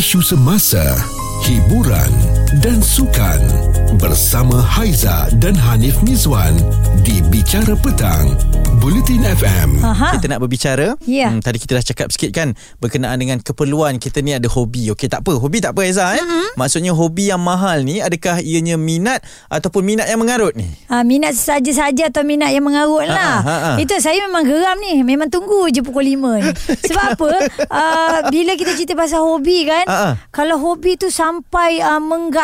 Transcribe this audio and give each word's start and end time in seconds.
isu 0.00 0.22
semasa, 0.24 0.80
hiburan 1.44 2.08
dan 2.58 2.82
sukan 2.82 3.38
bersama 4.02 4.58
Haiza 4.58 5.30
dan 5.38 5.54
Hanif 5.54 6.02
Mizwan 6.02 6.58
di 7.06 7.22
Bicara 7.30 7.78
Petang, 7.78 8.34
Bulletin 8.82 9.22
FM. 9.22 9.78
Aha. 9.86 10.18
Kita 10.18 10.26
nak 10.26 10.42
berbicara 10.42 10.98
Ya. 11.06 11.30
hmm, 11.30 11.46
Tadi 11.46 11.62
kita 11.62 11.78
dah 11.78 11.84
cakap 11.84 12.08
sikit 12.10 12.30
kan 12.32 12.52
Berkenaan 12.82 13.16
dengan 13.16 13.38
keperluan 13.40 13.96
Kita 13.96 14.20
ni 14.20 14.32
ada 14.32 14.48
hobi 14.50 14.92
Okey 14.92 15.08
tak 15.08 15.22
apa 15.24 15.36
Hobi 15.36 15.60
tak 15.60 15.72
apa 15.72 15.84
Eza 15.86 16.16
eh? 16.16 16.20
Mm-hmm. 16.20 16.46
Maksudnya 16.56 16.92
hobi 16.92 17.28
yang 17.28 17.40
mahal 17.40 17.80
ni 17.84 18.00
Adakah 18.00 18.40
ianya 18.40 18.76
minat 18.76 19.24
Ataupun 19.48 19.84
minat 19.84 20.08
yang 20.08 20.20
mengarut 20.20 20.52
ni 20.56 20.68
Ha, 20.90 21.06
minat 21.06 21.38
saja-saja 21.38 22.10
atau 22.10 22.26
minat 22.26 22.50
yang 22.50 22.66
mengarut 22.66 23.06
lah. 23.06 23.40
Ha, 23.40 23.46
ha, 23.46 23.56
ha. 23.62 23.72
Itu 23.78 23.94
saya 24.02 24.26
memang 24.26 24.42
geram 24.42 24.74
ni. 24.82 25.06
Memang 25.06 25.30
tunggu 25.30 25.70
je 25.70 25.86
pukul 25.86 26.02
5 26.02 26.42
ni. 26.42 26.50
Sebab 26.90 27.04
apa? 27.14 27.30
Uh, 27.70 28.18
bila 28.26 28.58
kita 28.58 28.74
cerita 28.74 28.98
pasal 28.98 29.22
hobi 29.22 29.70
kan. 29.70 29.86
Ha, 29.86 29.94
ha. 29.94 30.10
Kalau 30.34 30.58
hobi 30.58 30.98
tu 30.98 31.06
sampai 31.06 31.78
uh, 31.78 32.02
mengganggu 32.02 32.39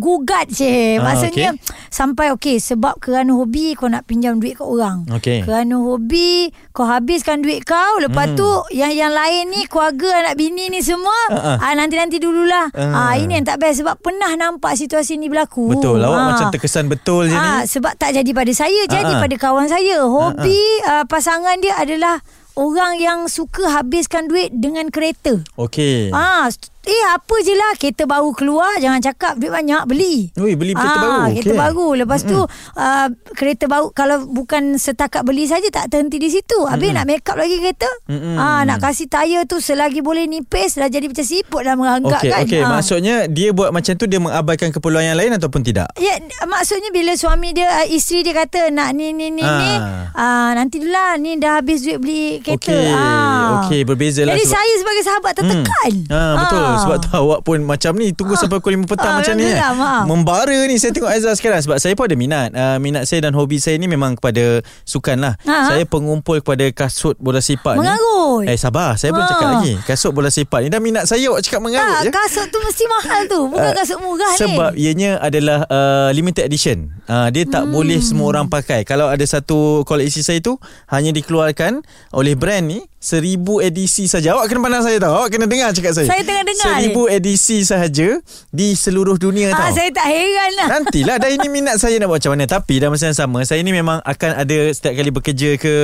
gugat 0.00 0.46
je. 0.48 0.98
Ah, 0.98 1.04
Maksudnya 1.04 1.54
okey. 1.54 1.88
sampai 1.88 2.26
okey 2.32 2.56
sebab 2.56 2.98
kerana 2.98 3.32
hobi 3.32 3.72
kau 3.72 3.86
nak 3.86 4.04
pinjam 4.04 4.36
duit 4.36 4.54
kat 4.54 4.64
orang. 4.64 5.06
Okey. 5.08 5.42
Kerana 5.42 5.74
hobi 5.76 6.48
kau 6.70 6.84
habiskan 6.84 7.40
duit 7.40 7.62
kau. 7.62 7.98
Lepas 7.98 8.32
Hmm. 8.32 8.36
tu 8.36 8.48
yang 8.72 8.90
yang 8.90 9.10
lain 9.10 9.48
ni 9.48 9.64
keluarga 9.64 10.22
anak 10.22 10.34
bini 10.34 10.68
ni 10.68 10.80
semua. 10.80 11.14
Ha. 11.30 11.60
Ah, 11.60 11.72
nanti-nanti 11.74 12.18
dululah. 12.18 12.70
Ah. 12.72 13.12
Ah, 13.12 13.14
ini 13.14 13.34
yang 13.34 13.46
tak 13.46 13.58
best 13.58 13.80
sebab 13.80 13.98
pernah 13.98 14.34
nampak 14.34 14.74
situasi 14.74 15.14
ni 15.14 15.26
berlaku. 15.26 15.70
Betul 15.70 16.00
Awak 16.00 16.14
Ah. 16.14 16.26
macam 16.28 16.46
terkesan 16.50 16.86
betul 16.86 17.26
je 17.26 17.34
Ah, 17.34 17.62
ni 17.62 17.68
sebab 17.68 17.94
tak 17.94 18.12
jadi 18.12 18.30
pada 18.32 18.52
saya, 18.52 18.80
jadi 18.86 19.04
Ah, 19.06 19.18
ah. 19.18 19.22
pada 19.22 19.36
kawan 19.36 19.66
saya. 19.66 20.00
Hobi 20.00 20.58
uh, 20.84 21.04
pasangan 21.04 21.58
dia 21.58 21.74
adalah 21.74 22.20
orang 22.54 22.98
yang 22.98 23.18
suka 23.26 23.70
habiskan 23.72 24.26
duit 24.26 24.50
dengan 24.50 24.88
kereta. 24.88 25.38
Okey 25.54 26.10
Ah, 26.10 26.50
eh 26.80 27.02
apa 27.06 27.34
je 27.38 27.52
lah 27.52 27.72
kereta 27.74 28.04
baru 28.04 28.30
keluar 28.30 28.78
jangan 28.78 28.98
cakap 28.98 29.36
duit 29.36 29.50
banyak 29.50 29.82
beli. 29.84 30.30
Ui, 30.34 30.54
beli 30.54 30.72
kereta 30.72 30.94
ah, 30.94 31.02
baru, 31.02 31.20
Kereta 31.32 31.48
okey. 31.48 31.58
baru. 31.58 31.88
Lepas 31.96 32.20
tu 32.22 32.38
uh, 32.38 33.06
kereta 33.32 33.64
baru 33.66 33.86
kalau 33.90 34.24
bukan 34.24 34.62
setakat 34.74 35.20
beli 35.20 35.44
saja 35.44 35.68
tak 35.68 35.88
terhenti 35.88 36.16
di 36.16 36.28
situ. 36.28 36.58
Habis 36.62 36.90
nak 36.90 37.04
make 37.04 37.24
up 37.24 37.34
lagi 37.34 37.56
kereta. 37.56 37.88
Mm-mm. 38.06 38.36
Ah, 38.36 38.62
nak 38.62 38.80
kasih 38.80 39.04
tayar 39.06 39.44
tu 39.44 39.58
selagi 39.58 40.00
boleh 40.00 40.24
nipis 40.24 40.74
dah 40.74 40.86
jadi 40.86 41.06
macam 41.06 41.22
siput 41.22 41.60
dah 41.60 41.74
meranggak 41.74 42.20
Okey, 42.20 42.30
kan. 42.30 42.42
okey. 42.46 42.60
Ah. 42.60 42.68
Maksudnya 42.70 43.16
dia 43.26 43.48
buat 43.50 43.68
macam 43.68 43.92
tu 43.92 44.04
dia 44.04 44.18
mengabaikan 44.18 44.68
keperluan 44.70 45.04
yang 45.04 45.18
lain 45.18 45.34
ataupun 45.34 45.60
tidak? 45.62 45.92
Ya, 45.94 46.16
maksudnya 46.44 46.88
bila 46.88 47.12
suami 47.14 47.52
dia, 47.52 47.68
uh, 47.74 47.86
isteri 47.86 48.22
dia 48.22 48.34
kata 48.34 48.70
nak 48.70 48.92
ni 48.92 49.10
ni 49.10 49.28
ni 49.28 49.40
Ah. 49.40 49.56
ni, 49.56 49.72
uh, 50.14 50.50
nanti 50.54 50.78
dulu 50.78 50.88
lah 50.88 51.14
ni 51.14 51.36
dah 51.36 51.58
habis 51.58 51.80
duit 51.80 51.98
beli 51.98 52.38
kereta. 52.38 52.70
Okey, 52.70 52.86
Ah. 52.90 53.46
okey, 53.60 53.80
berbeza 53.82 54.22
lah 54.22 54.32
Jadi 54.32 54.42
sebab- 54.42 54.56
saya 54.56 54.72
sebagai 54.74 55.02
sahabat 55.04 55.32
tertekan. 55.34 55.92
Hmm. 56.00 56.08
Ha, 56.08 56.20
betul. 56.38 56.60
Ah. 56.60 56.67
Sebab 56.78 56.96
tu 56.98 57.08
awak 57.10 57.40
pun 57.40 57.58
macam 57.60 57.92
ni 57.94 58.10
tunggu 58.10 58.34
sampai 58.34 58.58
pukul 58.58 58.76
5 58.76 58.84
petang 58.86 59.06
Ah, 59.10 59.18
macam 59.18 59.34
ni. 59.34 59.44
Eh. 59.44 59.56
ah. 59.56 60.04
Membara 60.04 60.58
ni 60.64 60.76
saya 60.76 60.90
tengok 60.90 61.08
Aizah 61.08 61.32
sekarang 61.32 61.60
sebab 61.60 61.76
saya 61.76 61.92
pun 61.92 62.04
ada 62.04 62.14
minat. 62.14 62.48
Uh, 62.50 62.76
minat 62.76 63.04
saya 63.04 63.22
dan 63.22 63.32
hobi 63.32 63.56
saya 63.56 63.74
ni 63.74 63.86
memang 63.86 64.14
kepada 64.14 64.60
sukan 64.82 65.16
lah. 65.18 65.34
Ha. 65.42 65.70
Saya 65.70 65.84
pengumpul 65.84 66.38
kepada 66.38 66.68
kasut 66.68 67.16
bola 67.16 67.38
sepak 67.38 67.74
Mengarut. 67.74 68.42
ni. 68.42 68.50
Eh 68.50 68.56
sabar, 68.56 68.94
saya 68.94 69.10
belum 69.10 69.22
Ah. 69.22 69.30
cakap 69.30 69.48
lagi. 69.54 69.72
Kasut 69.82 70.10
bola 70.10 70.28
sepak 70.28 70.60
ni 70.60 70.68
dah 70.68 70.78
minat 70.78 71.04
saya 71.04 71.24
awak 71.28 71.40
cakap 71.40 71.60
mengarut 71.60 71.86
Tak, 71.88 72.02
je. 72.02 72.10
kasut 72.10 72.46
tu 72.48 72.58
mesti 72.58 72.84
mahal 72.86 73.20
tu. 73.24 73.40
Bukan 73.46 73.64
Ah, 73.64 73.74
kasut 73.74 73.98
murah 73.98 74.30
ni. 74.30 74.40
Sebab 74.40 74.70
ianya 74.74 75.10
adalah 75.18 75.64
uh, 75.64 76.10
limited 76.10 76.44
edition. 76.44 76.90
Uh, 77.04 77.28
dia 77.28 77.44
tak 77.44 77.64
hmm. 77.64 77.72
boleh 77.72 77.98
semua 77.98 78.26
orang 78.28 78.46
pakai. 78.46 78.82
Kalau 78.82 79.06
ada 79.06 79.22
satu 79.22 79.58
koleksi 79.84 80.20
saya 80.20 80.38
tu 80.38 80.56
hanya 80.86 81.10
dikeluarkan 81.10 81.80
oleh 82.10 82.34
brand 82.34 82.64
ni 82.64 82.80
seribu 82.98 83.58
edisi 83.58 84.04
saja. 84.04 84.34
Awak 84.34 84.46
kena 84.46 84.60
pandang 84.60 84.82
saya 84.82 84.98
tahu. 84.98 85.14
Awak 85.14 85.28
kena 85.30 85.46
dengar 85.46 85.70
cakap 85.70 85.92
saya. 85.92 86.06
Saya 86.06 86.22
tengah 86.22 86.44
dengar 86.44 86.66
Seribu 86.74 87.02
edisi 87.06 87.62
sahaja 87.62 88.08
di 88.48 88.68
seluruh 88.72 89.16
dunia 89.16 89.50
Ah, 89.50 89.70
tahu. 89.70 89.78
saya 89.78 89.90
tak 89.90 90.06
heran 90.06 90.50
lah. 90.52 90.66
Nantilah 90.68 91.16
dah 91.16 91.30
ini 91.30 91.46
minat 91.46 91.76
saya 91.76 91.96
nak 91.96 92.06
buat 92.06 92.18
macam 92.18 92.34
mana 92.34 92.44
Tapi 92.44 92.74
dalam 92.76 92.92
masa 92.92 93.06
yang 93.06 93.16
sama 93.16 93.38
Saya 93.42 93.60
ni 93.60 93.70
memang 93.70 94.02
akan 94.02 94.30
ada 94.36 94.58
Setiap 94.68 94.90
kali 94.92 95.10
bekerja 95.10 95.50
ke 95.54 95.74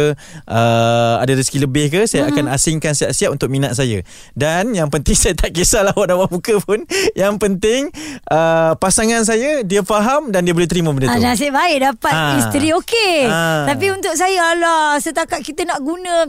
uh, 0.44 1.14
Ada 1.18 1.32
rezeki 1.34 1.58
lebih 1.60 1.86
ke 1.88 2.00
Saya 2.04 2.26
akan 2.26 2.50
asingkan 2.50 2.90
siap-siap 2.92 3.30
Untuk 3.30 3.46
minat 3.48 3.72
saya 3.72 4.02
Dan 4.32 4.72
yang 4.72 4.90
penting 4.90 5.14
Saya 5.22 5.34
tak 5.34 5.52
kisahlah 5.52 5.94
awak 5.94 6.06
nak 6.06 6.16
buat 6.18 6.30
muka 6.32 6.54
pun 6.60 6.82
Yang 7.14 7.34
penting 7.38 7.80
uh, 8.28 8.74
Pasangan 8.74 9.22
saya 9.22 9.62
Dia 9.62 9.80
faham 9.80 10.28
Dan 10.28 10.42
dia 10.42 10.52
boleh 10.52 10.66
terima 10.66 10.90
benda 10.90 11.06
Ah, 11.06 11.14
tu 11.14 11.22
nasib 11.22 11.50
baik 11.50 11.78
dapat 11.84 12.10
Ah. 12.10 12.36
isteri 12.36 12.72
okey. 12.72 13.26
Ah. 13.26 13.68
Tapi 13.68 13.86
untuk 13.90 14.14
saya 14.14 14.50
Allah 14.50 14.96
setakat 14.96 15.40
kita 15.40 15.62
nak 15.62 15.78
guna 15.78 16.26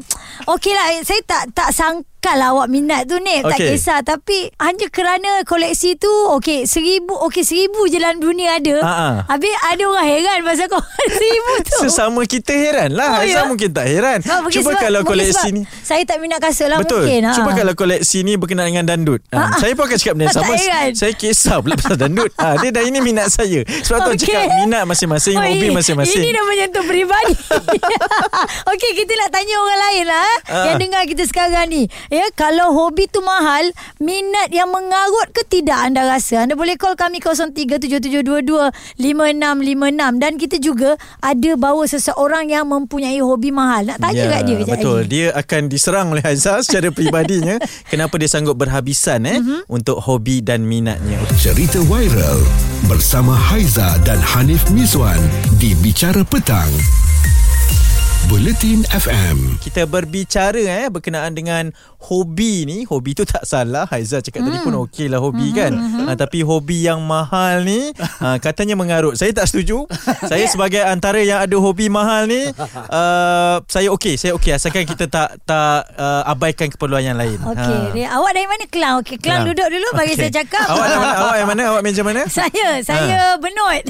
okey 0.52 0.75
lah 0.76 0.88
saya 1.08 1.22
tak 1.24 1.44
tak 1.56 1.70
sangkal 1.72 2.15
lah 2.32 2.50
awak 2.50 2.68
minat 2.68 3.06
tu 3.06 3.20
ni 3.20 3.38
tak 3.40 3.54
Okey. 3.56 3.70
kisah 3.72 4.02
tapi 4.02 4.50
hanya 4.58 4.88
kerana 4.88 5.44
koleksi 5.44 5.94
tu 5.94 6.10
okey 6.34 6.66
seribu 6.66 7.14
okey 7.24 7.42
seribu 7.42 7.86
je 7.86 7.98
dalam 7.98 8.18
dunia 8.18 8.58
ada. 8.58 8.76
Ah. 8.82 9.16
Habis 9.28 9.54
ada 9.64 9.84
orang 9.86 10.08
heran 10.08 10.38
pasal 10.42 10.66
kau 10.66 10.82
seribu 11.12 11.54
tu. 11.62 11.78
Sesama 11.84 12.22
kita 12.24 12.50
heran 12.52 12.90
lah 12.92 13.08
Oh, 13.12 13.22
Aizah 13.22 13.36
ya? 13.38 13.46
mungkin 13.46 13.70
tak 13.70 13.86
heran 13.86 14.20
Cuba 14.24 14.50
sebab- 14.50 14.82
kalau 14.82 15.02
koleksi 15.02 15.48
ni 15.52 15.62
Saya 15.80 16.02
tak 16.04 16.18
minat 16.18 16.40
kasut 16.40 16.66
lah 16.66 16.80
Betul 16.80 17.04
mungkin. 17.04 17.30
Cuba 17.32 17.50
ha. 17.50 17.56
kalau 17.56 17.74
koleksi 17.74 18.18
ni 18.22 18.34
Berkenaan 18.36 18.68
dengan 18.68 18.86
dandut 18.88 19.20
ha. 19.30 19.54
Saya 19.56 19.74
pun 19.74 19.84
akan 19.84 19.94
cakap 19.96 20.14
benda 20.16 20.32
Tak 20.32 20.42
sama 20.42 20.54
heran. 20.56 20.90
Saya 20.94 21.14
kisah 21.14 21.58
pula 21.60 21.76
pasal 21.76 21.98
dandut 21.98 22.32
ha. 22.36 22.56
Dia 22.58 22.72
dah 22.72 22.82
ini 22.82 22.98
minat 23.00 23.28
saya 23.28 23.62
Sebab 23.62 24.00
tu 24.02 24.12
Okey. 24.16 24.22
cakap 24.26 24.42
Minat 24.58 24.84
masing-masing 24.86 25.36
Oh, 25.36 25.44
Hobi 25.44 25.68
masing-masing 25.70 26.18
Ini 26.18 26.30
dah 26.32 26.44
menyentuh 26.46 26.84
peribadi. 26.84 27.36
Okey, 28.72 28.92
kita 28.96 29.14
nak 29.16 29.30
tanya 29.32 29.56
orang 29.58 29.80
lain 29.82 30.06
lah. 30.06 30.24
eh, 30.24 30.34
Ah. 30.48 30.66
Yang 30.66 30.78
dengar 30.82 31.04
kita 31.06 31.24
sekarang 31.26 31.66
ni. 31.68 31.84
Ya, 32.16 32.32
kalau 32.32 32.72
hobi 32.72 33.12
tu 33.12 33.20
mahal, 33.20 33.76
minat 34.00 34.48
yang 34.48 34.72
mengarut 34.72 35.36
ke 35.36 35.44
tidak 35.44 35.84
anda 35.84 36.08
rasa? 36.08 36.48
Anda 36.48 36.56
boleh 36.56 36.80
call 36.80 36.96
kami 36.96 37.20
0377225656 37.20 39.04
dan 40.16 40.40
kita 40.40 40.56
juga 40.58 40.96
ada 41.20 41.52
bawa 41.56 41.84
seseorang 41.84 42.48
yang 42.48 42.72
mempunyai 42.72 43.20
hobi 43.20 43.52
mahal. 43.52 43.84
Nak 43.84 44.00
tanya 44.00 44.32
kat 44.32 44.42
dia 44.48 44.56
Ya, 44.56 44.64
Betul 44.64 45.04
lagi. 45.04 45.12
Dia 45.12 45.36
akan 45.36 45.62
diserang 45.68 46.08
oleh 46.10 46.24
Aizah 46.24 46.64
Secara 46.64 46.88
peribadinya 46.88 47.60
Kenapa 47.92 48.16
dia 48.16 48.32
sanggup 48.32 48.56
berhabisan 48.56 49.28
eh 49.28 49.44
Mhm. 49.44 49.68
Untuk 49.68 50.00
hobi 50.00 50.40
dan 50.40 50.64
minatnya 50.64 51.20
Cerita 51.36 51.84
viral 51.84 52.40
bersama 52.86 53.36
Haiza 53.36 54.00
dan 54.08 54.22
Hanif 54.24 54.70
Mizwan 54.70 55.20
di 55.58 55.74
Bicara 55.76 56.22
Petang, 56.22 56.70
Bulletin 58.26 58.82
FM. 58.90 59.62
Kita 59.62 59.86
berbicara 59.86 60.58
eh 60.58 60.90
berkenaan 60.90 61.32
dengan 61.32 61.70
hobi 62.02 62.66
ni. 62.66 62.82
Hobi 62.84 63.14
tu 63.14 63.22
tak 63.22 63.46
salah. 63.46 63.86
Haizal 63.86 64.18
cakap 64.20 64.42
tadi 64.42 64.58
Hmm. 64.58 64.66
pun 64.66 64.76
okey 64.84 65.06
lah 65.06 65.22
hobi 65.22 65.54
kan. 65.54 65.70
Ha, 66.02 66.18
tapi 66.18 66.42
hobi 66.42 66.82
yang 66.82 67.02
mahal 67.02 67.62
ni 67.62 67.94
ha, 68.18 68.38
katanya 68.44 68.74
mengarut. 68.74 69.14
Saya 69.14 69.30
tak 69.32 69.46
setuju. 69.46 69.86
saya 70.26 70.42
sebagai 70.46 70.82
antara 70.82 71.22
yang 71.22 71.38
ada 71.38 71.54
hobi 71.56 71.86
mahal 71.86 72.26
ni 72.26 72.50
uh, 72.50 73.62
saya 73.74 73.94
okey, 73.94 74.18
saya 74.18 74.34
okey 74.34 74.52
asalkan 74.52 74.84
kita 74.84 75.06
tak 75.06 75.38
tak 75.44 75.86
uh, 75.94 76.26
abaikan 76.26 76.66
keperluan 76.68 77.06
yang 77.06 77.16
lain. 77.16 77.38
Okey, 77.38 77.94
dia 77.94 78.10
awak 78.12 78.34
dari 78.34 78.50
mana 78.50 78.66
Kelang? 78.66 78.96
Okey, 79.00 79.16
Kelang 79.18 79.46
Kelang. 79.46 79.54
duduk 79.54 79.70
dulu 79.70 79.88
bagi 79.94 80.14
Okey. 80.14 80.22
saya 80.24 80.32
cakap. 80.36 80.66
Awak 80.68 80.88
yang 80.88 81.00
mana? 81.00 81.14
Awak 81.16 81.36
yang 81.36 81.48
mana? 81.48 81.62
Awak 81.68 81.82
meja 81.84 82.02
mana? 82.02 82.22
Saya, 82.36 82.68
saya 82.82 83.38
Benut. 83.38 83.84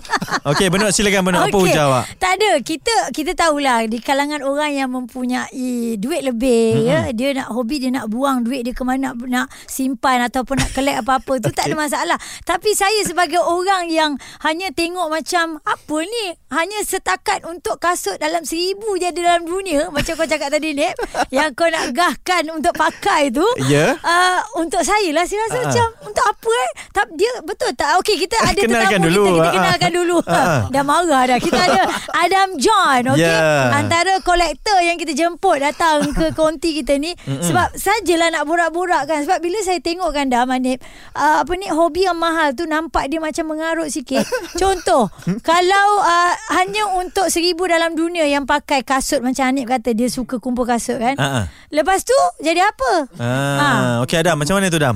Okey, 0.45 0.67
Benut 0.67 0.91
silakan 0.91 1.23
Benut. 1.23 1.41
Apa 1.41 1.49
Okey. 1.49 1.71
hujah 1.71 1.83
awak? 1.87 2.03
Tak 2.19 2.31
ada. 2.35 2.51
Kita 2.59 2.95
kita 3.09 3.31
tahulah 3.33 3.87
di 3.87 3.97
kalangan 3.97 4.24
orang 4.31 4.71
yang 4.73 4.89
mempunyai 4.93 5.97
duit 5.99 6.21
lebih 6.25 6.81
mm-hmm. 6.81 6.89
ya, 6.89 6.99
dia 7.11 7.29
nak 7.37 7.51
hobi 7.51 7.81
dia 7.81 7.91
nak 7.91 8.07
buang 8.09 8.41
duit 8.45 8.65
dia 8.65 8.73
ke 8.73 8.81
mana 8.81 9.11
nak, 9.11 9.15
nak 9.27 9.47
simpan 9.67 10.23
ataupun 10.25 10.61
nak 10.61 10.71
collect 10.73 11.01
apa-apa 11.03 11.33
tu 11.43 11.49
tak 11.51 11.69
ada 11.69 11.75
masalah. 11.85 12.17
Tapi 12.47 12.73
saya 12.73 13.01
sebagai 13.05 13.41
orang 13.41 13.91
yang 13.91 14.17
hanya 14.41 14.71
tengok 14.71 15.11
macam 15.11 15.59
apa 15.61 15.97
ni? 16.01 16.25
Hanya 16.49 16.81
setakat 16.87 17.43
untuk 17.45 17.77
kasut 17.77 18.15
dalam 18.17 18.47
seribu 18.47 18.95
je 18.95 19.11
ada 19.11 19.19
dalam 19.19 19.43
dunia 19.45 19.91
macam 19.91 20.15
kau 20.15 20.27
cakap 20.27 20.49
tadi 20.49 20.71
Nip 20.71 20.95
yang 21.35 21.51
kau 21.53 21.67
nak 21.67 21.91
gahkan 21.91 22.47
untuk 22.49 22.73
pakai 22.73 23.29
tu. 23.29 23.45
Ya. 23.67 23.99
Uh, 24.01 24.39
untuk 24.61 24.81
saya 24.81 25.09
lah 25.11 25.27
saya 25.27 25.39
rasa 25.49 25.57
ah. 25.57 25.63
macam 25.67 25.87
untuk 26.09 26.25
apa 26.25 26.51
eh? 26.51 26.71
Tak 26.95 27.11
dia 27.11 27.33
betul 27.43 27.75
tak? 27.75 27.99
Okey 27.99 28.15
kita 28.17 28.39
ada 28.39 28.55
Kenalkan 28.55 29.03
tetamu 29.03 29.11
dulu. 29.11 29.23
kita 29.27 29.35
kita 29.35 29.43
Ah, 29.43 29.43
ah. 29.43 29.53
kenalkan 29.53 29.91
dulu. 29.99 30.17
Ah, 30.21 30.31
ah. 30.39 30.59
Dah 30.71 30.83
marah 30.83 31.23
dah. 31.27 31.37
Kita 31.37 31.59
ada 31.59 31.81
Adam 32.23 32.49
John, 32.55 33.01
okey. 33.11 33.27
Ya. 33.27 33.75
Antara 33.75 34.13
kolektor 34.21 34.79
yang 34.79 34.95
kita 34.95 35.11
jemput 35.11 35.59
datang 35.59 36.07
ke 36.09 36.31
konti 36.31 36.71
kita 36.73 36.95
ni 36.95 37.11
sebab 37.19 37.75
sajalah 37.75 38.31
nak 38.31 38.43
borak-borak 38.43 39.03
kan. 39.05 39.19
Sebab 39.21 39.39
bila 39.39 39.59
saya 39.59 39.77
tengok 39.77 40.07
kan 40.09 40.25
dah 40.25 40.45
Manip, 40.45 40.79
uh, 41.11 41.43
apa 41.43 41.51
ni 41.53 41.67
hobi 41.67 42.05
yang 42.05 42.15
mahal 42.15 42.53
tu 42.53 42.63
nampak 42.63 43.05
dia 43.05 43.19
macam 43.19 43.43
mengarut 43.45 43.89
sikit. 43.89 44.23
Contoh, 44.55 45.11
kalau 45.41 45.87
uh, 45.99 46.31
hanya 46.53 46.87
untuk 46.93 47.27
seribu 47.27 47.65
dalam 47.65 47.91
dunia 47.91 48.23
yang 48.23 48.45
pakai 48.45 48.81
kasut 48.81 49.19
macam 49.19 49.43
Hanif 49.45 49.65
kata 49.65 49.91
dia 49.91 50.07
suka 50.07 50.37
kumpul 50.37 50.63
kasut 50.63 50.95
kan. 50.95 51.17
Ah, 51.17 51.25
ah. 51.25 51.45
Lepas 51.69 52.01
tu 52.01 52.15
jadi 52.39 52.63
apa? 52.63 52.91
Ah, 53.17 53.99
okey 54.01 54.15
Adam, 54.15 54.37
macam 54.37 54.55
mana 54.55 54.69
tu 54.69 54.77
Dam? 54.77 54.95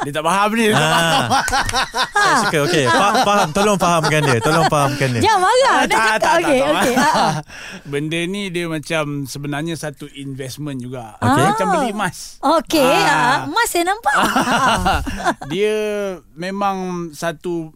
Dia 0.00 0.12
tak 0.12 0.22
faham 0.22 0.50
ni 0.52 0.68
faham 0.68 0.83
Ah. 0.84 1.22
Saya 2.12 2.34
suka 2.44 2.58
okey. 2.68 2.84
Faham, 2.86 3.14
faham, 3.22 3.48
tolong 3.50 3.78
fahamkan 3.78 4.20
dia. 4.22 4.38
Tolong 4.38 4.66
fahamkan 4.68 5.08
dia. 5.16 5.22
Jangan 5.24 5.40
marah. 5.40 5.78
Dah 5.84 5.88
Tak, 5.88 6.04
cakap. 6.04 6.20
tak, 6.20 6.34
Okey, 6.34 6.58
tak, 6.58 6.68
tak. 6.68 6.74
okey. 6.74 6.94
Ah, 6.94 7.12
ah. 7.14 7.34
Benda 7.84 8.20
ni 8.24 8.42
dia 8.48 8.66
macam 8.66 9.04
Sebenarnya 9.24 9.74
satu 9.74 10.04
investment 10.14 10.78
juga 10.78 11.16
Okey. 11.18 11.44
Macam 11.50 11.66
beli 11.72 11.90
emas 11.90 12.38
Okey. 12.40 12.84
Ah. 12.84 13.08
Ah. 13.10 13.38
Mas 13.46 13.68
saya 13.68 13.84
nampak. 13.86 14.14
Ah. 14.14 15.00
Dia 15.52 15.74
memang 16.32 17.08
satu 17.10 17.72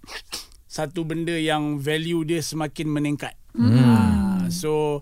Satu 0.65 1.03
benda 1.03 1.35
yang 1.35 1.81
value 1.81 2.23
dia 2.23 2.39
semakin 2.39 2.87
meningkat 2.87 3.35
hmm. 3.57 4.47
So 4.49 5.01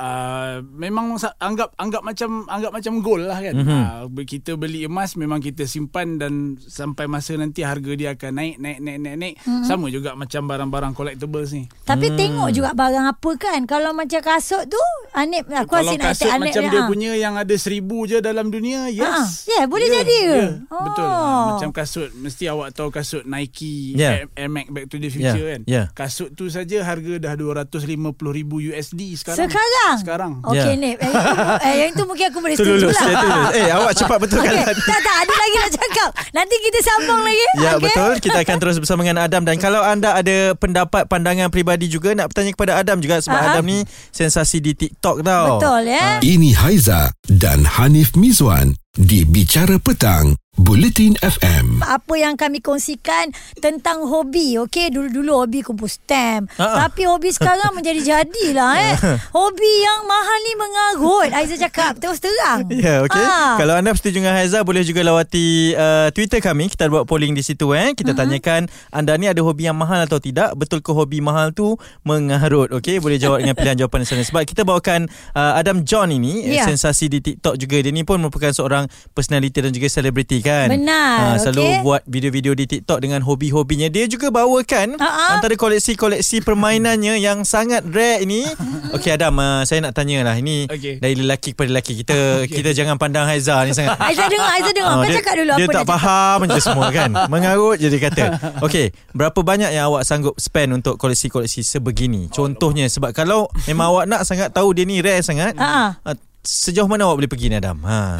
Uh, 0.00 0.64
memang 0.72 1.20
anggap 1.36 1.76
anggap 1.76 2.00
macam 2.00 2.48
anggap 2.48 2.72
macam 2.72 2.92
gold 3.04 3.28
lah 3.28 3.36
kan. 3.36 3.52
Mm-hmm. 3.52 3.82
Uh, 4.08 4.24
kita 4.24 4.56
beli 4.56 4.88
emas 4.88 5.12
memang 5.12 5.44
kita 5.44 5.68
simpan 5.68 6.16
dan 6.16 6.56
sampai 6.56 7.04
masa 7.04 7.36
nanti 7.36 7.60
harga 7.60 7.92
dia 7.92 8.16
akan 8.16 8.32
naik 8.32 8.56
naik 8.56 8.78
naik 8.80 8.98
naik 8.98 9.16
naik. 9.20 9.34
Mm-hmm. 9.44 9.68
Sama 9.68 9.92
juga 9.92 10.16
macam 10.16 10.48
barang-barang 10.48 10.92
collectibles 10.96 11.52
ni. 11.52 11.68
Tapi 11.84 12.16
tengok 12.16 12.48
juga 12.48 12.72
barang 12.72 13.06
apa 13.12 13.30
kan. 13.36 13.60
Kalau 13.68 13.92
macam 13.92 14.24
kasut 14.24 14.64
tu, 14.64 14.80
Anip 15.10 15.50
aku 15.50 15.74
Kalau 15.74 15.90
rasa 15.90 15.98
nak 15.98 16.06
kasut 16.14 16.30
macam 16.38 16.62
dia 16.70 16.80
ah. 16.80 16.86
punya 16.86 17.12
yang 17.18 17.34
ada 17.34 17.54
seribu 17.58 18.06
je 18.06 18.22
dalam 18.22 18.46
dunia, 18.48 18.86
Ah, 18.86 19.26
yes. 19.26 19.50
yeah, 19.50 19.66
boleh 19.66 19.90
jadi 19.90 20.16
ke? 20.22 20.38
Yeah, 20.38 20.52
Oh. 20.70 20.84
Betul. 20.86 21.08
Ah, 21.10 21.46
Macam 21.54 21.70
kasut, 21.74 22.10
mesti 22.14 22.46
awak 22.46 22.70
tahu 22.72 22.94
kasut 22.94 23.26
Nike, 23.26 23.98
Yeah. 23.98 24.30
Air, 24.38 24.46
Max 24.46 24.70
Back 24.70 24.86
to 24.86 25.02
the 25.02 25.10
Future 25.10 25.34
Yeah, 25.34 25.50
kan. 25.58 25.60
yeah. 25.66 25.86
Kasut 25.92 26.30
tu 26.38 26.46
saja 26.46 26.86
harga 26.86 27.18
dah 27.18 27.34
250 27.34 27.98
ribu 28.30 28.62
USD 28.62 29.18
sekarang. 29.18 29.50
Sekarang? 29.50 29.89
Sekarang. 29.96 30.32
Okey 30.42 30.58
Ya. 30.60 30.76
Nip. 30.76 30.96
Yang 30.96 31.12
itu, 31.12 31.30
eh, 31.60 31.74
yang 31.76 31.88
itu 31.90 32.02
mungkin 32.04 32.24
aku 32.26 32.38
boleh 32.38 32.54
Tu 32.54 32.62
setuju 32.62 32.86
lah. 32.86 32.94
Saya 32.94 33.14
tu 33.14 33.26
lulus. 33.26 33.52
Eh, 33.52 33.68
awak 33.70 33.92
cepat 33.94 34.16
betulkan 34.18 34.52
Okey, 34.52 34.64
tadi. 34.64 34.80
tak 34.82 35.00
tak 35.00 35.16
ada 35.18 35.34
lagi 35.34 35.56
nak 35.56 35.70
cakap. 35.72 36.10
Nanti 36.30 36.54
kita 36.60 36.78
sambung 36.80 37.20
lagi. 37.20 37.46
Ya 37.56 37.70
Okey? 37.72 37.82
betul 37.82 38.12
Kita 38.20 38.38
akan 38.40 38.56
terus 38.56 38.76
bersama 38.76 39.00
dengan 39.00 39.18
Adam 39.20 39.42
Dan 39.42 39.56
kalau 39.56 39.80
anda 39.80 40.14
ada 40.14 40.36
pendapat 40.54 41.04
Pandangan 41.04 41.48
peribadi 41.48 41.86
juga 41.86 42.12
Nak 42.12 42.30
bertanya 42.30 42.52
kepada 42.52 42.72
Adam 42.76 42.96
juga 42.98 43.18
Sebab 43.18 43.34
Ha-ha. 43.34 43.50
Adam 43.52 43.64
ni 43.64 43.78
Sensasi 44.08 44.58
di 44.58 44.72
TikTok 44.72 45.20
tau 45.20 45.58
Betul 45.58 45.90
ya. 45.90 46.20
Ini 46.20 46.50
Haiza 46.56 47.10
dan 47.26 47.66
Hanif 47.66 48.14
Mizwan 48.14 48.70
di 48.92 49.22
Bicara 49.22 49.78
Petang, 49.78 50.34
Bulletin 50.64 51.14
FM. 51.16 51.78
apa 51.80 52.14
yang 52.14 52.34
kami 52.34 52.58
kongsikan 52.58 53.30
tentang 53.56 54.02
hobi. 54.02 54.58
Okey, 54.58 54.90
dulu-dulu 54.90 55.32
hobi 55.38 55.62
kumpul 55.62 55.86
stamp. 55.86 56.50
Ha-ha. 56.52 56.84
Tapi 56.84 57.06
hobi 57.06 57.30
sekarang 57.30 57.70
menjadi 57.72 58.02
jadilah 58.02 58.74
eh. 58.76 58.94
Hobi 59.30 59.72
yang 59.80 60.04
mahal 60.04 60.38
ni 60.40 60.52
mengarut. 60.54 61.30
Aiza 61.32 61.54
cakap 61.56 61.96
terus 61.96 62.18
terang. 62.18 62.66
Ya, 62.76 62.98
okey. 63.00 63.14
Ah. 63.16 63.56
Kalau 63.56 63.74
anda 63.74 63.90
bersetuju 63.90 64.20
dengan 64.20 64.34
Haiza 64.34 64.60
boleh 64.60 64.82
juga 64.82 65.00
lawati 65.02 65.72
uh, 65.72 66.10
Twitter 66.10 66.38
kami. 66.38 66.66
Kita 66.66 66.86
buat 66.88 67.04
polling 67.04 67.32
di 67.32 67.42
situ 67.42 67.70
eh. 67.70 67.94
Kita 67.94 68.10
Mm-hmm. 68.10 68.18
tanyakan 68.20 68.62
anda 68.90 69.14
ni 69.14 69.26
ada 69.26 69.38
hobi 69.40 69.64
yang 69.64 69.78
mahal 69.78 70.02
atau 70.02 70.18
tidak? 70.18 70.50
Betul 70.56 70.80
ke 70.80 70.90
hobi 70.90 71.22
mahal 71.22 71.50
tu 71.52 71.74
mengarut? 72.02 72.70
Okey, 72.72 72.98
boleh 72.98 73.16
jawab 73.16 73.38
dengan 73.40 73.54
pilihan 73.58 73.78
jawapan 73.78 74.02
yang 74.02 74.08
sana. 74.10 74.24
Sebab 74.24 74.42
kita 74.44 74.62
bawakan 74.62 75.06
uh, 75.32 75.54
Adam 75.54 75.86
John 75.86 76.10
ini 76.10 76.42
Ya. 76.42 76.62
yeah. 76.62 76.66
sensasi 76.66 77.06
di 77.06 77.22
TikTok 77.22 77.54
juga. 77.54 77.78
Dia 77.78 77.90
ni 77.90 78.02
pun 78.02 78.18
merupakan 78.18 78.50
seorang 78.50 78.84
personality 79.12 79.54
dan 79.56 79.70
juga 79.70 79.86
selebriti 79.86 80.38
kan. 80.40 80.49
Benar, 80.68 81.16
Ah, 81.20 81.36
selalu 81.36 81.62
okey. 81.62 81.78
buat 81.80 82.02
video-video 82.04 82.52
di 82.52 82.64
TikTok 82.66 82.98
dengan 82.98 83.20
hobi-hobinya. 83.20 83.86
Dia 83.86 84.04
juga 84.04 84.28
bawakan 84.28 84.96
Ha-ha. 84.96 85.36
antara 85.36 85.54
koleksi-koleksi 85.54 86.40
permainannya 86.40 87.16
yang 87.16 87.42
sangat 87.42 87.82
rare 87.86 88.20
ini. 88.20 88.44
Okey 88.96 89.10
Adam, 89.10 89.34
uh, 89.34 89.62
saya 89.62 89.80
nak 89.80 89.92
tanya 89.92 90.20
lah. 90.22 90.34
Ini 90.34 90.66
Okey. 90.66 90.98
dari 90.98 91.14
lelaki 91.14 91.52
kepada 91.52 91.70
lelaki. 91.70 91.92
Kita 91.96 92.16
okay. 92.42 92.56
kita 92.56 92.70
jangan 92.72 92.96
pandang 92.96 93.24
Haiza 93.24 93.62
ni 93.62 93.70
sangat. 93.70 93.94
Aiza 94.02 94.26
dengar, 94.26 94.50
Aiza 94.50 94.70
dengar. 94.70 94.90
Ah, 94.90 94.96
Kau 94.96 95.06
dia, 95.06 95.16
cakap 95.16 95.34
dulu 95.36 95.52
dia 95.52 95.56
apa 95.56 95.60
tak 95.62 95.76
nak 95.76 95.84
cakap. 95.84 95.96
faham 95.96 96.38
je 96.46 96.60
semua 96.60 96.86
kan 96.90 97.10
Mengarut 97.32 97.76
je 97.76 97.86
dia 97.86 98.00
kata 98.00 98.24
Okey 98.60 98.86
Berapa 99.10 99.40
banyak 99.40 99.70
yang 99.70 99.86
awak 99.86 100.02
sanggup 100.02 100.34
spend 100.36 100.72
Untuk 100.72 100.96
koleksi-koleksi 100.96 101.60
sebegini 101.60 102.26
Contohnya 102.28 102.86
Sebab 102.86 103.10
kalau 103.10 103.46
Memang 103.64 103.90
awak 103.90 104.04
nak 104.06 104.22
sangat 104.22 104.50
Tahu 104.50 104.72
dia 104.72 104.82
ni 104.82 104.98
rare 104.98 105.20
sangat 105.20 105.54
Ha. 105.54 106.00
ah, 106.00 106.14
Sejauh 106.40 106.88
mana 106.88 107.04
awak 107.04 107.20
boleh 107.20 107.30
pergi 107.30 107.52
ni 107.52 107.56
Adam 107.60 107.84
ha. 107.84 108.16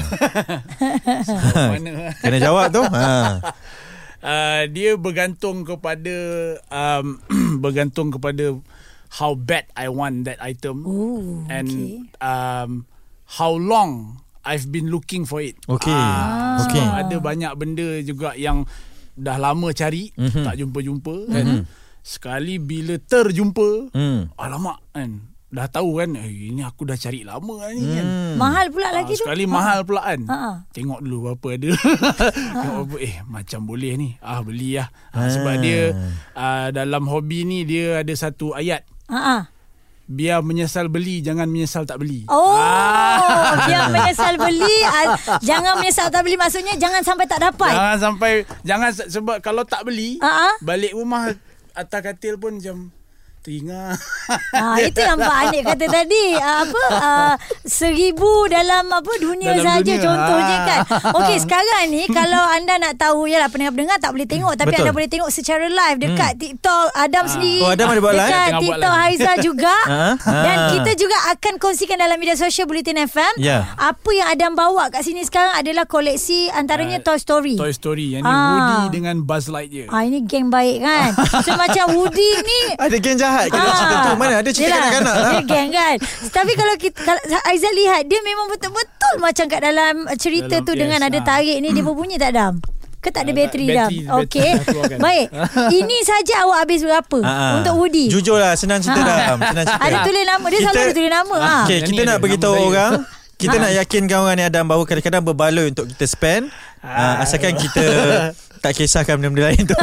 Mana? 1.72 2.12
Kena 2.20 2.38
jawab 2.38 2.68
tu 2.68 2.82
ha. 2.84 3.40
Uh, 4.20 4.68
dia 4.68 5.00
bergantung 5.00 5.64
kepada 5.64 6.12
um, 6.68 7.16
bergantung 7.64 8.12
kepada 8.12 8.52
how 9.16 9.32
bad 9.32 9.64
I 9.72 9.88
want 9.88 10.28
that 10.28 10.36
item 10.44 10.84
Oh, 10.84 11.48
and 11.48 11.64
okey. 11.64 12.04
um, 12.20 12.84
how 13.40 13.56
long 13.56 14.20
I've 14.44 14.68
been 14.68 14.92
looking 14.92 15.24
for 15.24 15.40
it. 15.40 15.56
Okey. 15.64 15.88
Ah, 15.88 16.60
Okey. 16.68 16.84
sebab 16.84 17.00
Ada 17.00 17.16
banyak 17.16 17.52
benda 17.56 17.88
juga 18.04 18.36
yang 18.36 18.68
dah 19.16 19.40
lama 19.40 19.72
cari 19.72 20.12
Mhm. 20.12 20.20
mm-hmm. 20.20 20.44
tak 20.44 20.54
jumpa-jumpa 20.60 21.14
kan. 21.24 21.46
Sekali 22.04 22.60
bila 22.60 23.00
terjumpa, 23.00 23.96
Hmm. 23.96 24.28
alamak 24.36 24.84
kan. 24.92 25.32
Dah 25.50 25.66
tahu 25.66 25.98
kan 25.98 26.14
eh, 26.14 26.30
ini 26.48 26.62
aku 26.62 26.86
dah 26.86 26.94
cari 26.94 27.20
lama 27.20 27.66
ni 27.68 27.82
kan. 27.82 28.06
Hmm. 28.06 28.34
Mahal 28.36 28.70
pula 28.70 28.86
Ah, 28.86 28.94
lagi 28.96 29.12
tu. 29.12 29.20
sekali 29.20 29.44
mahal 29.44 29.82
pula 29.82 30.02
kan. 30.04 30.20
Ha, 30.24 30.36
ha. 30.36 30.52
Tengok 30.70 30.98
dulu 31.00 31.16
berapa 31.28 31.48
ada. 31.52 31.70
Tengok 32.54 32.74
berapa 32.86 32.96
eh 33.00 33.16
macam 33.24 33.60
boleh 33.64 33.92
ni. 33.94 34.08
Ah 34.20 34.40
beli 34.40 34.78
lah. 34.78 34.86
Ah, 35.10 35.26
sebab 35.26 35.50
Ah. 35.50 35.58
dia 35.58 35.80
ah, 36.32 36.68
dalam 36.70 37.02
hobi 37.04 37.42
ni 37.42 37.62
dia 37.62 37.98
ada 37.98 38.12
satu 38.12 38.52
ayat. 38.52 38.86
Ha, 39.06 39.18
ha. 39.18 39.38
Biar 40.06 40.38
menyesal 40.40 40.86
beli 40.86 41.18
jangan 41.18 41.46
menyesal 41.46 41.82
tak 41.82 41.98
beli. 41.98 42.26
Oh, 42.26 42.54
Ah. 42.54 43.58
biar 43.66 43.86
menyesal 43.88 44.34
beli, 44.36 44.76
ah, 44.84 45.14
jangan 45.40 45.74
menyesal 45.76 46.10
tak 46.10 46.22
beli 46.22 46.34
maksudnya 46.34 46.74
jangan 46.76 46.98
sampai 47.00 47.26
tak 47.26 47.38
dapat. 47.40 47.70
Jangan 47.70 47.98
sampai 48.00 48.32
jangan 48.62 48.90
se- 48.92 49.06
sebab 49.08 49.38
kalau 49.38 49.62
tak 49.62 49.82
beli 49.82 50.18
Ha, 50.18 50.30
ha. 50.30 50.50
balik 50.60 50.94
rumah 50.94 51.30
atas 51.72 52.00
katil 52.00 52.34
pun 52.36 52.54
macam 52.54 52.90
teringat. 53.40 53.96
Ah, 54.52 54.76
itu 54.86 54.98
yang 54.98 55.16
Pak 55.16 55.36
Anik 55.42 55.62
kata 55.64 55.86
tadi 55.86 56.24
ah, 56.36 56.62
apa 56.62 56.82
ah, 56.92 57.32
seribu 57.64 58.28
dalam 58.46 58.84
apa 58.86 59.12
dunia 59.16 59.54
Dalam 59.54 59.64
saja 59.66 59.80
dunia. 59.90 60.02
contohnya 60.02 60.48
Ah. 60.52 60.66
kan. 60.66 60.80
Okey 61.16 61.36
sekarang 61.44 61.88
ni 61.88 62.04
kalau 62.06 62.44
anda 62.50 62.76
nak 62.76 62.94
tahu 62.96 63.24
yalah 63.24 63.48
pendengar-pendengar 63.48 63.96
tak 63.96 64.10
boleh 64.10 64.26
tengok 64.26 64.52
tapi 64.54 64.70
Betul. 64.70 64.82
anda 64.82 64.92
boleh 64.92 65.08
tengok 65.08 65.30
secara 65.30 65.64
live 65.64 65.98
dekat 65.98 66.32
TikTok 66.36 66.92
Adam 66.92 67.24
sendiri. 67.26 67.60
Oh, 67.60 67.70
Adam 67.70 67.88
ada 67.88 68.00
buat 68.00 68.14
live? 68.14 68.20
Dekat 68.22 68.44
buat 68.46 68.60
TikTok 68.62 68.92
live. 68.92 69.00
Haiza 69.02 69.32
juga. 69.40 69.74
Ah, 69.90 70.14
ah. 70.14 70.44
Dan 70.44 70.56
kita 70.72 70.92
juga 70.96 71.16
akan 71.30 71.54
kongsikan 71.56 71.96
dalam 71.96 72.16
media 72.16 72.34
sosial 72.34 72.64
Bulletin 72.64 73.00
FM. 73.02 73.34
Ya. 73.38 73.74
Apa 73.74 74.10
yang 74.10 74.28
Adam 74.28 74.52
bawa 74.54 74.86
kat 74.88 75.02
sini 75.02 75.22
sekarang 75.22 75.50
adalah 75.52 75.82
koleksi 75.84 76.46
antaranya 76.50 76.98
Ah, 76.98 77.06
Toy 77.06 77.18
Story. 77.18 77.54
Toy 77.54 77.72
Story 77.72 78.14
yang 78.14 78.22
ni 78.22 78.28
Ah. 78.28 78.84
Woody 78.84 78.86
dengan 78.92 79.16
Buzz 79.20 79.46
Lightyear. 79.46 79.88
Ah 79.88 80.02
ini 80.02 80.22
geng 80.22 80.46
baik 80.48 80.78
kan. 80.78 81.10
So 81.40 81.54
macam 81.54 81.90
Woody 81.92 82.30
ni 82.38 82.60
Ada 82.76 82.96
geng 82.96 83.16
jahat 83.16 83.29
Kalau 83.46 83.64
Ah. 83.64 83.76
cerita 83.76 83.96
tu. 84.00 84.12
Mana 84.14 84.34
ada 84.36 84.50
cerita 84.50 84.72
kanak-kanak 84.72 85.14
lah. 85.14 85.30
Dia 85.30 85.42
geng 85.44 85.70
kan. 85.70 85.96
Tapi 86.28 86.52
kalau 86.54 86.74
kita 86.76 86.98
kalau 87.00 87.20
Aizal 87.44 87.74
lihat 87.74 88.02
Dia 88.04 88.20
memang 88.20 88.46
betul-betul 88.48 89.14
Macam 89.18 89.44
kat 89.46 89.60
dalam 89.60 89.94
cerita 90.14 90.56
Dalam- 90.56 90.64
tu 90.64 90.72
Dengan 90.72 90.98
yes, 90.98 91.08
ada 91.08 91.18
ah. 91.18 91.24
tarik 91.26 91.56
ni 91.58 91.68
Dia 91.70 91.82
berbunyi 91.82 92.16
tak 92.16 92.32
Dam? 92.32 92.54
Ke 92.98 93.08
tak 93.08 93.24
ada 93.24 93.32
bateri 93.32 93.64
bateri- 93.66 94.04
Okey. 94.04 94.50
dah 94.52 94.64
keluarkan. 94.66 94.98
Baik. 95.00 95.26
Ini 95.72 95.96
saja 96.02 96.34
awak 96.44 96.58
habis 96.62 96.80
berapa? 96.80 97.18
Ah, 97.18 97.30
ah. 97.30 97.52
Untuk 97.56 97.74
Woody. 97.74 98.06
Jujur 98.06 98.36
lah 98.36 98.52
Senang 98.52 98.78
cerita 98.78 99.00
Ah. 99.00 99.08
dah 99.34 99.48
Senang 99.48 99.66
cerita 99.66 99.82
Ada 99.82 99.96
tulis 100.04 100.24
nama. 100.24 100.44
Dia 100.44 100.58
selalu 100.60 100.76
ada 100.78 100.92
tulis 100.92 101.10
nama 101.10 101.36
ha. 101.38 101.54
Okay, 101.64 101.76
Yang 101.76 101.88
kita 101.88 102.02
nak 102.04 102.18
beritahu 102.18 102.56
orang. 102.60 102.92
Kita 103.34 103.56
nak 103.56 103.72
yakinkan 103.74 104.18
orang 104.18 104.36
ni 104.36 104.44
Adam 104.44 104.64
bahawa 104.66 104.84
kadang-kadang 104.84 105.22
berbaloi 105.24 105.66
untuk 105.66 105.88
kita 105.88 106.04
spend. 106.04 106.52
Uh, 106.80 107.14
asalkan 107.18 107.56
kita 107.56 107.84
tak 108.60 108.76
kisahkan 108.76 109.16
benda-benda 109.16 109.48
lain 109.48 109.64
tu. 109.64 109.80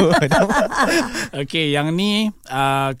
Okey, 1.42 1.70
yang 1.70 1.90
ni 1.90 2.30
uh, 2.46 2.94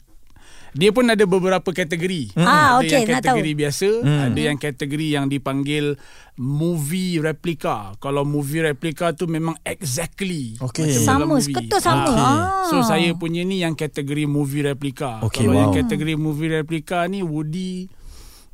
dia 0.78 0.90
pun 0.90 1.02
ada 1.04 1.24
beberapa 1.24 1.66
kategori. 1.68 2.38
Ah, 2.38 2.78
ada 2.78 2.80
okey, 2.80 2.94
yang 2.94 3.02
nak 3.04 3.14
kategori 3.18 3.50
tahu. 3.50 3.60
biasa, 3.60 3.88
Hmm. 3.98 4.20
ada 4.24 4.40
yang 4.40 4.56
kategori 4.56 5.08
yang 5.10 5.26
dipanggil 5.26 5.98
movie 6.38 7.18
replica. 7.18 7.98
Kalau 7.98 8.22
movie 8.22 8.62
replica 8.62 9.10
tu 9.10 9.26
memang 9.26 9.58
exactly 9.62 10.54
Okey. 10.56 10.86
macam 10.86 10.94
dalam 10.94 11.02
Sama, 11.04 11.24
movie. 11.28 11.44
seketul 11.50 11.80
sama. 11.82 12.06
Okey. 12.06 12.14
Ah. 12.16 12.46
So 12.64 12.76
saya 12.80 13.10
punya 13.12 13.42
ni 13.42 13.58
yang 13.58 13.74
kategori 13.74 14.24
movie 14.24 14.62
replica. 14.62 15.18
Okey, 15.20 15.44
Kalau 15.44 15.52
yang 15.52 15.70
wow. 15.70 15.76
kategori 15.76 16.14
movie 16.14 16.50
replica 16.54 17.02
ni 17.04 17.20
Woody 17.20 17.90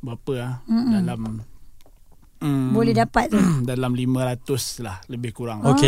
berapa 0.01 0.31
ah? 0.35 0.53
Dalam 0.67 1.45
mm, 2.37 2.69
Boleh 2.71 2.91
dapat 2.91 3.29
tu 3.29 3.39
dalam 3.69 3.91
500 3.91 4.45
lah 4.81 4.97
lebih 5.07 5.31
kurang. 5.31 5.63
Okey. 5.63 5.87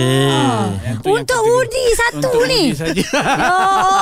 Yang 0.83 0.97
tu 1.01 1.09
yang 1.09 1.19
Untuk 1.19 1.41
Woody 1.41 1.85
satu 1.93 2.15
Untuk 2.19 2.43
ni 2.45 2.63
Woody 2.69 2.75
saja. 2.75 3.03
Ya 3.37 3.53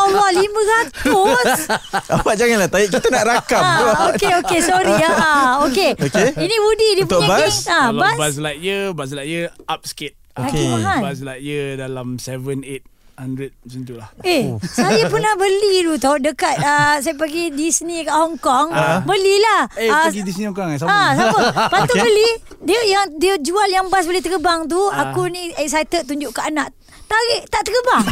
Allah 0.01 0.29
500 0.31 2.13
Awak 2.17 2.35
janganlah 2.35 2.69
tarik 2.69 2.89
kita 2.89 3.07
nak 3.09 3.23
rakam. 3.25 3.61
Ah, 3.61 4.09
okey 4.09 4.31
okey 4.41 4.59
sorry 4.59 4.93
ya. 4.93 5.09
Ah, 5.09 5.51
okey. 5.65 5.91
Okey. 5.95 6.27
Ini 6.35 6.55
Woody 6.59 6.89
dia 6.95 7.03
Untuk 7.03 7.19
punya 7.19 7.29
Buzz? 7.35 7.41
geng. 7.41 7.57
Ah, 7.67 7.81
Kalau 7.85 8.01
Buzz. 8.01 8.17
Buzz 8.17 8.35
Lightyear 8.37 8.83
Buzz 8.91 9.11
Lightyear 9.11 9.45
up 9.65 9.81
sikit 9.83 10.13
Okey. 10.35 10.51
Lagi 10.51 10.63
mahal. 10.69 10.99
Buzz 11.01 11.19
Lightyear 11.21 11.67
dalam 11.79 12.07
7 12.17 12.43
8 12.61 12.94
100 13.15 13.47
macam 13.55 13.79
tu 13.81 13.95
lah. 13.95 14.09
Eh, 14.21 14.43
saya 14.61 15.07
pernah 15.07 15.33
beli 15.33 15.81
dulu 15.81 15.95
tau 15.95 16.15
dekat 16.15 16.55
uh, 16.57 16.99
saya 16.99 17.13
pergi 17.13 17.47
Disney 17.49 18.03
kat 18.03 18.11
Hong 18.11 18.35
Kong. 18.35 18.75
Belilah. 19.01 19.71
Eh, 19.73 19.87
Ah, 19.87 20.05
pergi 20.05 20.21
di 20.21 20.31
sini 20.31 20.45
kau 20.47 20.57
kan? 20.57 20.75
Sama. 20.75 20.89
Ah, 20.89 21.09
sama. 21.13 21.39
Lepas 21.47 21.79
tu 21.83 21.93
Okay. 21.95 22.03
beli 22.03 22.29
dia 22.65 22.81
yang 22.85 23.05
dia 23.15 23.33
jual 23.37 23.67
yang 23.67 23.87
bas 23.87 24.03
boleh 24.03 24.19
terbang 24.19 24.65
tu, 24.65 24.81
Ah. 24.89 25.09
aku 25.09 25.27
ni 25.27 25.55
excited 25.55 26.03
tunjuk 26.03 26.29
ke 26.29 26.43
anak. 26.43 26.75
Tarik 27.05 27.45
tak 27.47 27.61
terbang. 27.63 28.03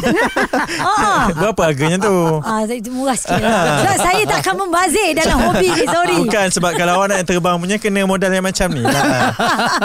ah. 0.86 1.26
Berapa 1.28 1.62
harganya 1.66 1.98
tu? 1.98 2.14
Ah, 2.40 2.62
saya 2.62 2.78
itu 2.78 2.88
murah 2.88 3.12
sikit 3.12 3.36
lah. 3.36 3.82
Sebab 3.82 3.96
saya 3.98 4.22
tak 4.24 4.38
akan 4.40 4.54
membazir 4.56 5.08
dalam 5.12 5.36
hobi 5.42 5.66
ni, 5.68 5.84
sorry. 5.84 6.14
Bukan 6.16 6.46
sebab 6.48 6.72
kalau 6.72 6.92
awak 6.96 7.10
nak 7.10 7.18
yang 7.20 7.28
terbang 7.28 7.56
punya 7.58 7.76
kena 7.76 8.06
modal 8.06 8.30
yang 8.30 8.46
macam 8.46 8.70
ni. 8.70 8.80
Lah. 8.80 9.34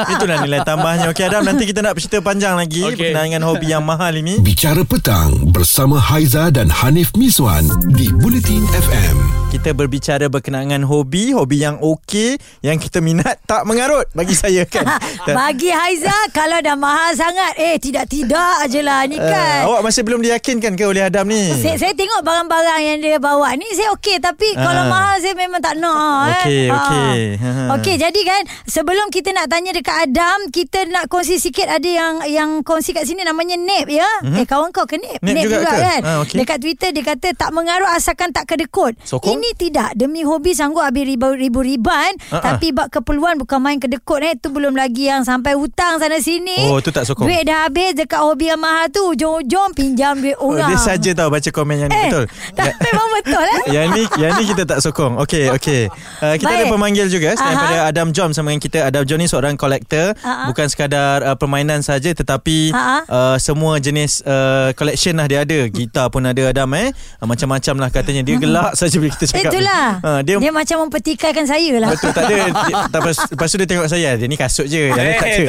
Itulah 0.08 0.38
nilai 0.40 0.62
tambahnya. 0.62 1.10
Okey 1.10 1.26
Adam, 1.26 1.42
nanti 1.42 1.66
kita 1.66 1.82
nak 1.82 1.98
bercerita 1.98 2.22
panjang 2.22 2.54
lagi 2.54 2.86
Okey. 2.86 2.96
berkenaan 3.02 3.26
dengan 3.28 3.44
hobi 3.44 3.68
yang 3.68 3.82
mahal 3.82 4.14
ini. 4.14 4.38
Bicara 4.40 4.86
petang 5.10 5.50
bersama 5.50 5.98
Haiza 5.98 6.54
dan 6.54 6.70
Hanif 6.70 7.18
Miswan 7.18 7.66
di 7.98 8.13
Bulletin 8.13 8.62
FM. 8.70 9.18
Kita 9.50 9.74
berbicara 9.74 10.30
berkenaan 10.30 10.70
dengan 10.70 10.86
hobi, 10.86 11.34
hobi 11.34 11.66
yang 11.66 11.82
okey, 11.82 12.38
yang 12.62 12.78
kita 12.78 13.01
minat 13.01 13.42
tak 13.50 13.66
mengarut 13.66 14.06
bagi 14.13 14.38
saya 14.38 14.70
kan. 14.70 14.86
Bagi 15.25 15.70
Haiza 15.70 16.13
Kalau 16.32 16.58
dah 16.58 16.74
mahal 16.74 17.13
sangat 17.13 17.54
Eh 17.58 17.78
tidak-tidak 17.78 18.66
je 18.66 18.82
lah 18.82 19.06
Ni 19.06 19.18
kan 19.18 19.66
uh, 19.66 19.70
awak 19.70 19.82
masih 19.84 20.01
belum 20.01 20.22
diyakinkan 20.22 20.74
ke 20.74 20.86
oleh 20.86 21.01
Adam 21.01 21.25
ni? 21.25 21.50
saya, 21.54 21.75
saya 21.75 21.94
tengok 21.94 22.22
barang-barang 22.22 22.82
yang 22.84 22.98
dia 23.00 23.18
bawa 23.20 23.54
ni 23.54 23.66
saya 23.74 23.94
okey 23.94 24.18
tapi 24.18 24.48
Ah. 24.51 24.63
kalau 24.63 24.84
mahal 24.88 25.16
saya 25.18 25.34
memang 25.36 25.60
tak 25.60 25.78
nak 25.78 26.42
Okey, 26.42 26.66
eh. 26.66 26.70
okey. 26.72 27.20
Ha. 27.38 27.50
Okey 27.78 27.96
jadi 27.98 28.22
kan 28.24 28.42
sebelum 28.66 29.10
kita 29.10 29.30
nak 29.32 29.48
tanya 29.48 29.70
dekat 29.70 29.98
Adam 30.04 30.50
kita 30.50 30.86
nak 30.88 31.06
kongsi 31.06 31.38
sikit 31.38 31.66
ada 31.68 31.86
yang 31.86 32.13
yang 32.25 32.50
kongsi 32.62 32.92
kat 32.92 33.06
sini 33.06 33.22
namanya 33.22 33.54
Nep 33.56 33.86
ya. 33.88 34.10
Eh 34.32 34.46
kawan 34.46 34.70
kau 34.70 34.89
Nep? 35.00 35.18
Mhm. 35.18 35.25
Nep 35.25 35.36
juga 35.41 35.58
ke? 35.60 35.72
kan. 35.72 36.01
Ah, 36.01 36.18
okey. 36.22 36.38
Dekat 36.38 36.58
Twitter 36.60 36.89
dia 36.91 37.03
kata 37.06 37.27
tak 37.34 37.50
mengarut 37.50 37.89
asalkan 37.89 38.29
tak 38.29 38.46
kedekut. 38.46 38.94
Sokong? 39.01 39.34
Ini 39.34 39.50
tidak 39.56 39.89
demi 39.94 40.22
hobi 40.22 40.51
sanggup 40.51 40.82
habis 40.82 41.06
ribu-ribu 41.06 41.60
riban 41.60 42.12
Ah, 42.27 42.36
ah. 42.36 42.41
tapi 42.51 42.70
bab 42.70 42.89
keperluan 42.89 43.38
bukan 43.38 43.58
main 43.58 43.77
kedekut 43.77 44.20
eh 44.20 44.36
tu 44.36 44.50
belum 44.50 44.74
lagi 44.74 45.08
yang 45.08 45.22
sampai 45.22 45.53
hutang 45.53 45.98
sana 45.98 46.18
sini. 46.18 46.68
Oh, 46.68 46.79
tu 46.79 46.89
tak 46.89 47.03
sokong. 47.03 47.25
Duit 47.25 47.44
dah 47.44 47.65
habis 47.65 47.96
dekat 47.96 48.20
hobi 48.20 48.48
yang 48.48 48.60
mahal 48.60 48.88
tu 48.88 49.01
ujung-ujung 49.08 49.72
pinjam 49.72 50.15
duit 50.15 50.36
Oh, 50.36 50.51
orang. 50.51 50.68
dia 50.68 50.77
saja 50.77 51.10
tahu 51.12 51.29
baca 51.29 51.50
komen 51.50 51.75
yang 51.77 51.88
ni 51.88 51.96
Eh, 51.96 52.03
betul. 52.08 52.25
tak, 52.58 52.75
memang 52.79 53.08
betul 53.13 53.44
eh. 53.44 53.62
Yang 53.75 53.88
ni 53.89 54.01
yang 54.18 54.32
ni 54.36 54.44
kita 54.46 54.63
tak 54.65 54.79
sokong. 54.79 55.20
Okey, 55.20 55.51
okey. 55.51 55.82
Uh, 56.20 56.36
kita 56.39 56.48
Baik. 56.50 56.60
ada 56.60 56.72
pemanggil 56.72 57.06
juga 57.08 57.29
Aha. 57.32 57.44
daripada 57.44 57.77
Adam 57.86 58.08
John 58.10 58.29
sama 58.32 58.50
dengan 58.50 58.62
kita. 58.62 58.79
Adam 58.84 59.03
John 59.03 59.20
ni 59.20 59.27
seorang 59.27 59.56
kolektor, 59.56 60.15
Aha. 60.18 60.48
bukan 60.48 60.65
sekadar 60.65 61.22
uh, 61.22 61.36
permainan 61.36 61.79
saja 61.79 62.10
tetapi 62.10 62.72
Aha. 62.72 62.98
uh, 63.06 63.38
semua 63.38 63.77
jenis 63.77 64.20
uh, 64.22 64.72
collection 64.89 65.13
lah 65.15 65.29
dia 65.29 65.46
ada. 65.46 65.60
Gitar 65.69 66.10
pun 66.10 66.25
ada 66.25 66.41
Adam 66.50 66.69
eh. 66.74 66.89
Uh, 67.22 67.27
macam-macam 67.29 67.75
lah 67.77 67.89
katanya. 67.93 68.25
Dia 68.25 68.41
gelak 68.41 68.74
saja 68.74 68.98
bila 68.98 69.13
kita 69.13 69.25
cakap. 69.29 69.53
Itulah. 69.53 69.86
Uh, 70.01 70.19
dia, 70.25 70.41
dia 70.41 70.50
macam 70.50 70.89
mempertikaikan 70.89 71.46
saya 71.46 71.77
lah. 71.77 71.93
Betul 71.93 72.10
tak 72.10 72.25
ada 72.25 72.36
dia, 72.65 72.74
tak, 72.89 73.00
lepas, 73.00 73.15
lepas 73.29 73.48
tu 73.48 73.58
dia 73.62 73.67
tengok 73.67 73.88
saya 73.88 74.10
Dia 74.17 74.25
ni 74.25 74.34
kasut 74.34 74.65
je 74.65 74.89
Yang 74.89 74.98
lain 74.98 75.13
tak 75.13 75.29
ada. 75.29 75.46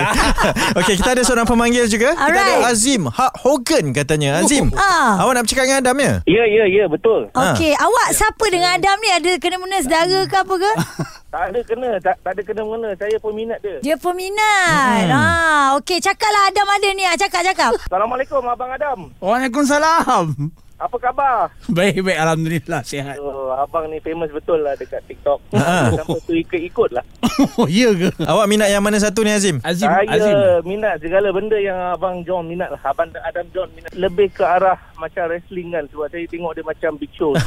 Okey 0.76 0.94
kita 1.00 1.10
ada 1.14 1.22
seorang 1.24 1.46
pemanggil 1.48 1.86
juga 1.86 2.12
Kita 2.12 2.26
ada 2.26 2.42
Alright. 2.60 2.72
Azim 2.74 3.02
Hak 3.08 3.32
Hogan 3.40 3.84
katanya 3.96 4.42
Azim 4.42 4.68
Ah. 4.80 5.22
Awak 5.24 5.32
nak 5.32 5.42
bercakap 5.46 5.64
dengan 5.64 5.78
Adam 5.80 5.96
ya 5.96 6.12
Ya, 6.26 6.44
ya, 6.44 6.64
ya, 6.66 6.84
betul. 6.86 7.30
Okey, 7.30 7.72
awak 7.72 8.08
siapa 8.12 8.44
dengan 8.50 8.76
Adam 8.76 8.96
ni? 8.98 9.08
Ada 9.10 9.32
kena-mena 9.38 9.78
saudara 9.80 10.20
ke 10.26 10.36
apa 10.36 10.54
ke? 10.56 10.70
Tak 11.30 11.54
ada 11.54 11.60
kena, 11.62 11.90
tak, 12.02 12.18
tak 12.26 12.32
ada 12.34 12.42
kena 12.42 12.62
mengena. 12.66 12.90
Saya 12.98 13.14
peminat 13.22 13.62
dia. 13.62 13.78
Dia 13.78 13.94
peminat. 13.94 15.06
Hmm. 15.06 15.14
Ah, 15.14 15.66
okey, 15.78 16.02
cakaplah 16.02 16.50
Adam 16.50 16.66
ada 16.66 16.88
ni. 16.90 17.06
Ah, 17.06 17.14
Cakap, 17.14 17.46
cakap. 17.46 17.70
Assalamualaikum, 17.86 18.42
Abang 18.50 18.74
Adam. 18.74 19.14
Waalaikumsalam. 19.22 20.26
Apa 20.74 20.96
khabar? 20.98 21.54
Baik, 21.70 22.02
baik. 22.02 22.18
Alhamdulillah. 22.18 22.82
Sihat. 22.82 23.14
Oh, 23.22 23.29
abang 23.60 23.84
ni 23.92 24.00
famous 24.00 24.32
betul 24.32 24.64
lah 24.64 24.72
dekat 24.76 25.04
TikTok. 25.04 25.38
Ha. 25.52 25.92
Sampai 26.00 26.20
tu 26.24 26.32
ikut-ikut 26.32 26.90
lah. 26.96 27.04
Oh, 27.56 27.64
ya 27.64 27.88
ke? 27.96 28.12
Awak 28.20 28.46
minat 28.52 28.68
yang 28.68 28.84
mana 28.84 29.00
satu 29.00 29.24
ni 29.24 29.32
Azim 29.32 29.64
Azim, 29.64 29.88
saya 29.88 30.04
Azim. 30.12 30.36
minat 30.68 31.00
segala 31.00 31.32
benda 31.32 31.56
yang 31.56 31.96
Abang 31.96 32.20
John 32.20 32.44
minat 32.44 32.68
lah. 32.68 32.80
Abang 32.84 33.08
Adam 33.16 33.48
John 33.56 33.72
minat. 33.72 33.88
Lebih 33.96 34.28
ke 34.36 34.44
arah 34.44 34.76
macam 35.00 35.24
wrestling 35.32 35.72
kan. 35.72 35.88
Sebab 35.88 36.12
saya 36.12 36.28
tengok 36.28 36.52
dia 36.52 36.64
macam 36.68 36.90
big 37.00 37.12
show. 37.16 37.32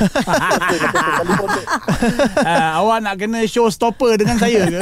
Uh, 2.44 2.70
awak 2.82 3.00
nak 3.06 3.16
kena 3.16 3.46
show 3.46 3.70
stopper 3.70 4.18
dengan 4.18 4.36
saya 4.42 4.66
ke? 4.68 4.82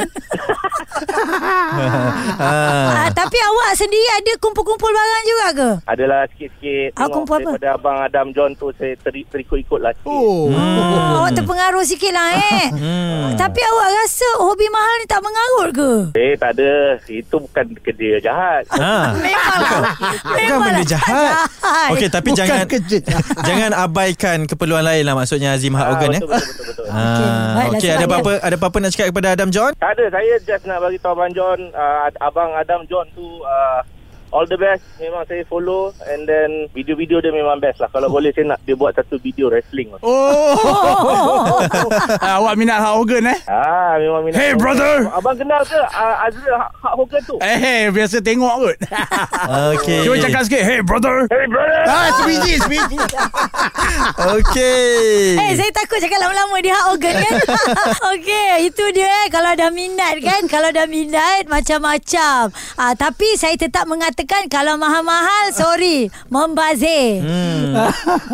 Ah, 2.38 3.08
tapi 3.10 3.38
awak 3.38 3.72
sendiri 3.74 4.08
ada 4.14 4.32
kumpul-kumpul 4.38 4.88
barang 4.88 5.24
juga 5.24 5.46
ke? 5.52 5.70
Adalah 5.86 6.20
sikit-sikit. 6.28 6.90
Ah, 6.94 7.08
kumpul 7.08 7.38
apa? 7.38 7.50
daripada 7.52 7.68
Abang 7.72 7.98
Adam 8.00 8.26
John 8.30 8.50
tu 8.54 8.70
saya 8.74 8.94
teri, 8.98 9.24
terikut-ikut 9.26 9.80
lah. 9.80 9.92
sikit. 9.94 10.08
Oh. 10.08 10.48
Oh, 10.48 11.20
awak 11.20 11.32
terpengaruh 11.34 11.82
sikit 11.82 12.12
lah 12.12 12.28
eh. 12.32 12.64
Hmm. 12.70 13.34
Tapi 13.34 13.60
awak 13.62 13.88
rasa 13.94 14.28
hobi 14.38 14.66
mahal 14.68 14.94
ni 14.96 15.06
tak 15.06 15.20
mengarut 15.20 15.70
ke? 15.72 15.90
Eh, 16.14 16.34
tak 16.36 16.54
ada. 16.54 16.72
Itu 17.04 17.40
bukan 17.40 17.66
kerja 17.80 18.20
jahat. 18.20 18.62
Ha. 18.70 19.12
Memanglah. 19.22 19.82
Bukan 20.22 20.58
benda 20.58 20.82
tak 20.82 20.88
jahat 20.90 21.32
Okey 21.92 22.08
tapi 22.08 22.28
Bukan 22.28 22.38
jangan 22.38 22.66
kerja. 22.66 22.98
Jangan 23.48 23.70
abaikan 23.74 24.38
keperluan 24.44 24.82
lain 24.82 25.02
lah 25.02 25.14
Maksudnya 25.14 25.54
Azim 25.54 25.72
Hak 25.72 25.82
Ah, 25.82 25.90
Hogan 25.92 26.10
eh 26.10 26.20
betul, 26.20 26.30
betul, 26.30 26.44
betul, 26.44 26.64
betul. 26.64 26.84
Okey, 26.84 27.26
Ah, 27.26 27.64
Okey 27.68 27.80
sebab 27.82 27.94
ada 27.94 28.06
apa-apa 28.06 28.30
Ada 28.38 28.56
apa-apa 28.56 28.76
nak 28.78 28.90
cakap 28.90 29.06
kepada 29.10 29.28
Adam 29.30 29.48
John 29.50 29.70
Tak 29.74 29.90
ada, 29.92 30.04
saya 30.08 30.34
just 30.40 30.64
nak 30.64 30.78
bagi 30.82 30.98
tahu 30.98 31.14
Abang 31.14 31.30
John, 31.30 31.58
uh, 31.70 32.10
Abang 32.18 32.50
Adam 32.58 32.82
John 32.90 33.06
tu 33.14 33.22
uh, 33.46 33.80
all 34.34 34.48
the 34.48 34.58
best. 34.58 34.82
Memang 34.98 35.22
saya 35.28 35.44
follow 35.46 35.94
and 36.08 36.26
then 36.26 36.66
video-video 36.74 37.22
dia 37.22 37.30
memang 37.30 37.62
best 37.62 37.78
lah. 37.78 37.86
Kalau 37.92 38.10
boleh 38.10 38.34
saya 38.34 38.56
nak 38.56 38.58
dia 38.66 38.74
buat 38.74 38.96
satu 38.96 39.20
video 39.22 39.46
wrestling. 39.52 39.94
Oh. 40.02 40.10
Ah, 42.22 42.38
awak 42.38 42.54
minat 42.58 42.78
Hulk 42.78 43.06
Hogan 43.06 43.24
eh? 43.30 43.38
Ah, 43.50 43.98
memang 43.98 44.22
minat. 44.26 44.38
Hey, 44.38 44.52
brother! 44.54 45.10
Abang 45.10 45.34
kenal 45.36 45.62
ke 45.66 45.76
uh, 45.76 46.24
Azril 46.26 46.54
Hak 46.54 46.94
Hogan 46.94 47.22
tu? 47.26 47.36
Eh, 47.42 47.58
hey, 47.58 47.80
biasa 47.90 48.22
tengok 48.22 48.54
kot. 48.62 48.76
Okey 49.74 50.06
Cuba 50.06 50.16
cakap 50.22 50.42
sikit. 50.46 50.62
Hey, 50.62 50.78
brother. 50.80 51.26
Hey, 51.28 51.46
brother! 51.50 51.82
Ah, 51.86 52.08
sebiji, 52.20 52.58
sebiji. 52.62 52.98
Okey. 54.32 55.36
Eh 55.36 55.52
saya 55.54 55.70
takut 55.70 55.96
cakap 55.96 56.18
lama-lama 56.18 56.56
Dia 56.58 56.74
hak 56.74 56.86
organ 56.88 57.14
kan 57.14 57.34
Okey 58.12 58.66
Itu 58.66 58.84
dia 58.90 59.06
eh. 59.06 59.26
Kalau 59.28 59.52
dah 59.52 59.68
minat 59.68 60.18
kan? 60.18 60.44
Kalau 60.46 60.68
dah 60.68 60.84
minat 60.84 61.46
Macam-macam. 61.46 62.50
Ah, 62.74 62.92
Tapi 62.92 63.34
saya 63.34 63.54
tetap 63.54 63.86
mengatakan 63.86 64.46
Kalau 64.46 64.74
mahal-mahal 64.76 65.50
Sorry. 65.52 66.10
Membazir. 66.28 67.22
Hmm. 67.22 67.74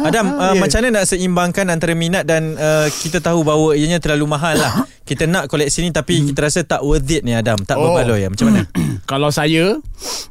Adam, 0.02 0.26
uh, 0.34 0.46
Ya. 0.48 0.60
macam 0.60 0.78
mana 0.80 0.88
nak 0.94 1.06
seimbangkan 1.06 1.66
antara 1.68 1.92
minat 1.92 2.24
dan 2.24 2.56
uh, 2.56 2.88
kita 2.90 3.20
tahu 3.20 3.42
bahawa 3.42 3.74
ianya 3.74 3.98
terlalu 3.98 4.24
mahal 4.26 4.56
lah. 4.56 4.72
Kita 5.08 5.24
nak 5.24 5.48
koleksi 5.48 5.80
ni 5.80 5.90
tapi 5.90 6.20
kita 6.22 6.44
rasa 6.44 6.60
tak 6.62 6.84
worth 6.84 7.08
it 7.08 7.24
ni 7.24 7.32
Adam. 7.32 7.56
Tak 7.58 7.74
Oh. 7.74 7.96
berbaloi. 7.96 8.28
Macam 8.28 8.52
mana? 8.52 8.68
kalau 9.10 9.32
saya 9.32 9.80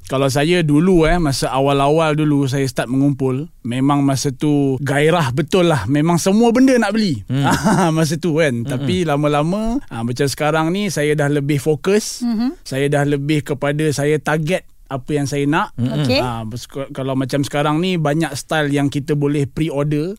kalau 0.05 0.29
saya 0.29 0.61
dulu 0.61 1.03
eh 1.03 1.17
masa 1.17 1.49
awal-awal 1.49 2.13
dulu 2.13 2.45
saya 2.45 2.61
start 2.63 2.87
mengumpul 2.87 3.49
memang 3.61 4.05
masa 4.05 4.29
tu 4.29 4.77
gairah 4.79 5.33
betul 5.33 5.65
lah 5.65 5.89
memang 5.89 6.15
semua 6.15 6.53
benda 6.53 6.77
nak 6.77 6.93
beli 6.93 7.25
hmm. 7.25 7.43
masa 7.97 8.15
tu 8.15 8.37
kan 8.37 8.53
hmm. 8.53 8.69
tapi 8.69 9.01
lama-lama 9.01 9.81
ah, 9.89 10.05
macam 10.05 10.29
sekarang 10.29 10.69
ni 10.69 10.87
saya 10.87 11.17
dah 11.17 11.27
lebih 11.27 11.57
fokus 11.57 12.21
hmm. 12.21 12.61
saya 12.61 12.85
dah 12.87 13.03
lebih 13.03 13.43
kepada 13.43 13.83
saya 13.89 14.21
target 14.21 14.63
apa 14.87 15.09
yang 15.11 15.25
saya 15.25 15.43
nak 15.43 15.73
Okey. 15.75 16.21
Ah, 16.21 16.45
besk- 16.45 16.93
kalau 16.93 17.17
macam 17.17 17.41
sekarang 17.41 17.81
ni 17.81 17.97
banyak 17.97 18.31
style 18.37 18.69
yang 18.69 18.87
kita 18.87 19.17
boleh 19.17 19.43
pre-order 19.43 20.15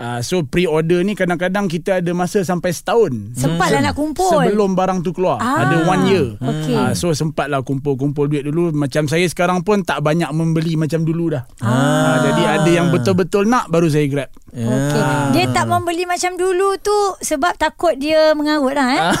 Uh, 0.00 0.24
so 0.24 0.40
pre-order 0.40 1.04
ni 1.04 1.12
kadang-kadang 1.12 1.68
kita 1.68 2.00
ada 2.00 2.08
masa 2.16 2.40
sampai 2.40 2.72
setahun. 2.72 3.36
Sempatlah 3.36 3.84
nak 3.84 3.92
kumpul. 3.92 4.32
Sebelum 4.32 4.72
barang 4.72 5.04
tu 5.04 5.12
keluar. 5.12 5.36
Ah, 5.36 5.68
Ada 5.68 5.76
one 5.84 6.02
year. 6.08 6.26
okey. 6.40 6.72
Ah, 6.72 6.96
So 6.96 7.12
sempatlah 7.12 7.60
kumpul-kumpul 7.60 8.24
duit 8.24 8.48
dulu. 8.48 8.72
Macam 8.72 9.04
saya 9.04 9.28
sekarang 9.28 9.60
pun 9.60 9.84
Tak 9.84 10.00
banyak 10.00 10.32
membeli 10.32 10.80
Macam 10.80 11.04
dulu 11.04 11.36
dah. 11.36 11.44
Ah. 11.60 12.24
Jadi 12.24 12.42
ada 12.42 12.70
yang 12.70 12.88
betul-betul 12.88 13.44
nak 13.44 13.68
Baru 13.68 13.92
saya 13.92 14.08
grab 14.08 14.32
Okey. 14.50 15.02
Dia 15.30 15.44
tak 15.48 15.64
membeli 15.64 16.02
macam 16.04 16.34
dulu 16.34 16.74
tu 16.76 16.90
Sebab 17.16 17.54
takut 17.54 17.94
dia 17.94 18.34
mengarut 18.34 18.74
lah 18.74 18.88
eh 18.90 19.02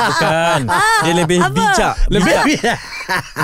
Bukan. 0.00 0.60
Dia 1.04 1.12
lebih 1.14 1.38
apa? 1.38 1.52
bijak. 1.52 1.94
Lebih 2.08 2.34
bijak. 2.46 2.78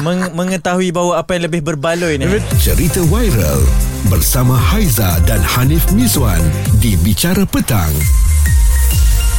Meng- 0.01 0.33
mengetahui 0.33 0.89
bahawa 0.89 1.21
apa 1.21 1.37
yang 1.37 1.45
lebih 1.47 1.61
berbaloi 1.63 2.17
ni. 2.17 2.25
Cerita 2.57 3.01
viral 3.03 3.61
bersama 4.07 4.55
Haiza 4.55 5.21
dan 5.23 5.41
Hanif 5.41 5.89
Miswan 5.91 6.41
di 6.79 6.97
Bicara 6.97 7.45
Petang. 7.45 7.93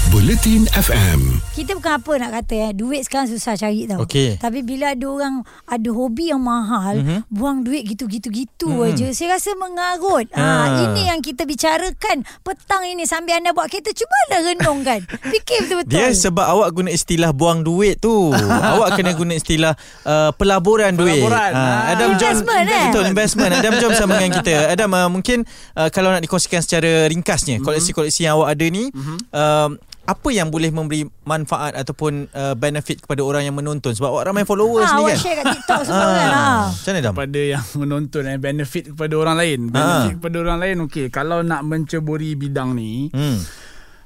Buletin 0.09 0.69
FM. 0.69 1.41
Kita 1.51 1.73
bukan 1.73 1.97
apa 1.97 2.11
nak 2.21 2.31
kata 2.41 2.53
eh 2.69 2.71
Duit 2.71 3.01
sekarang 3.01 3.25
susah 3.25 3.57
cari 3.57 3.89
tau 3.89 4.05
Okey. 4.05 4.37
Tapi 4.37 4.61
bila 4.61 4.93
ada 4.93 5.05
orang 5.07 5.41
Ada 5.65 5.89
hobi 5.89 6.29
yang 6.29 6.43
mahal 6.45 7.01
Mhm. 7.01 7.05
mm-hmm. 7.05 7.21
Buang 7.33 7.65
duit 7.65 7.83
gitu-gitu-gitu 7.87 8.69
Mhm. 8.69 8.75
mm-hmm. 8.75 8.91
aja 8.93 9.05
Saya 9.11 9.27
rasa 9.39 9.51
mengarut 9.57 10.27
ha. 10.35 10.43
Ah. 10.45 10.65
Ini 10.85 11.09
yang 11.09 11.19
kita 11.25 11.43
bicarakan 11.43 12.21
Petang 12.43 12.85
ini 12.85 13.07
Sambil 13.07 13.41
anda 13.41 13.49
buat 13.51 13.65
kereta 13.65 13.89
Cubalah 13.91 14.39
renungkan 14.45 14.99
Fikir 15.33 15.65
betul-betul 15.65 15.93
Dia 15.95 16.07
sebab 16.13 16.45
awak 16.45 16.69
guna 16.75 16.89
istilah 16.91 17.31
buang 17.33 17.65
duit 17.65 17.97
tu. 17.97 18.29
awak 18.75 18.99
kena 18.99 19.15
guna 19.15 19.33
istilah 19.35 19.73
uh, 20.03 20.29
pelaburan 20.35 20.93
duit. 20.93 21.17
Pelaburan. 21.23 21.51
Ah. 21.51 21.91
Adam 21.91 22.19
John 22.19 22.35
Investment, 22.35 22.65
eh? 22.67 22.85
betul 22.91 23.05
investment. 23.07 23.51
Adam 23.51 23.73
John 23.79 23.89
bersama 23.95 24.13
dengan 24.19 24.33
kita. 24.37 24.53
Adam 24.75 24.89
uh, 24.91 25.09
mungkin 25.09 25.37
uh, 25.73 25.89
kalau 25.89 26.11
nak 26.11 26.21
dikongsikan 26.21 26.61
secara 26.61 27.07
ringkasnya 27.07 27.63
koleksi-koleksi 27.63 28.27
yang 28.27 28.37
awak 28.37 28.53
ada 28.57 28.65
ni 28.67 28.91
um, 29.31 29.71
apa 30.05 30.29
yang 30.29 30.47
boleh 30.47 30.69
memberi 30.69 31.01
manfaat 31.23 31.73
ataupun 31.73 32.29
uh, 32.29 32.53
benefit 32.53 33.01
kepada 33.01 33.19
orang 33.19 33.41
yang 33.43 33.53
menonton 33.53 33.89
sebab 33.91 34.09
awak 34.11 34.29
ramai 34.29 34.43
followers 34.43 34.85
ha, 34.85 34.95
ni 34.95 35.01
Awak 35.01 35.09
kan. 35.09 35.17
share 35.17 35.35
kat 35.35 35.45
TikTok 35.51 35.81
semua 35.83 36.07
kan 36.07 36.29
ha. 36.29 36.45
Macam 36.69 36.85
mana 36.87 36.99
Dam? 37.01 37.11
Kepada 37.11 37.39
yang 37.41 37.65
menonton 37.75 38.23
eh, 38.23 38.37
benefit 38.37 38.83
kepada 38.93 39.13
orang 39.15 39.35
lain. 39.35 39.59
Ah. 39.67 39.73
Benefit 39.73 40.13
kepada 40.15 40.37
orang 40.39 40.57
lain 40.59 40.75
okey. 40.85 41.05
Kalau 41.09 41.41
nak 41.41 41.61
menceburi 41.61 42.33
bidang 42.33 42.71
ni, 42.71 43.09
Hmm. 43.09 43.41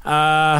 uh, 0.03 0.59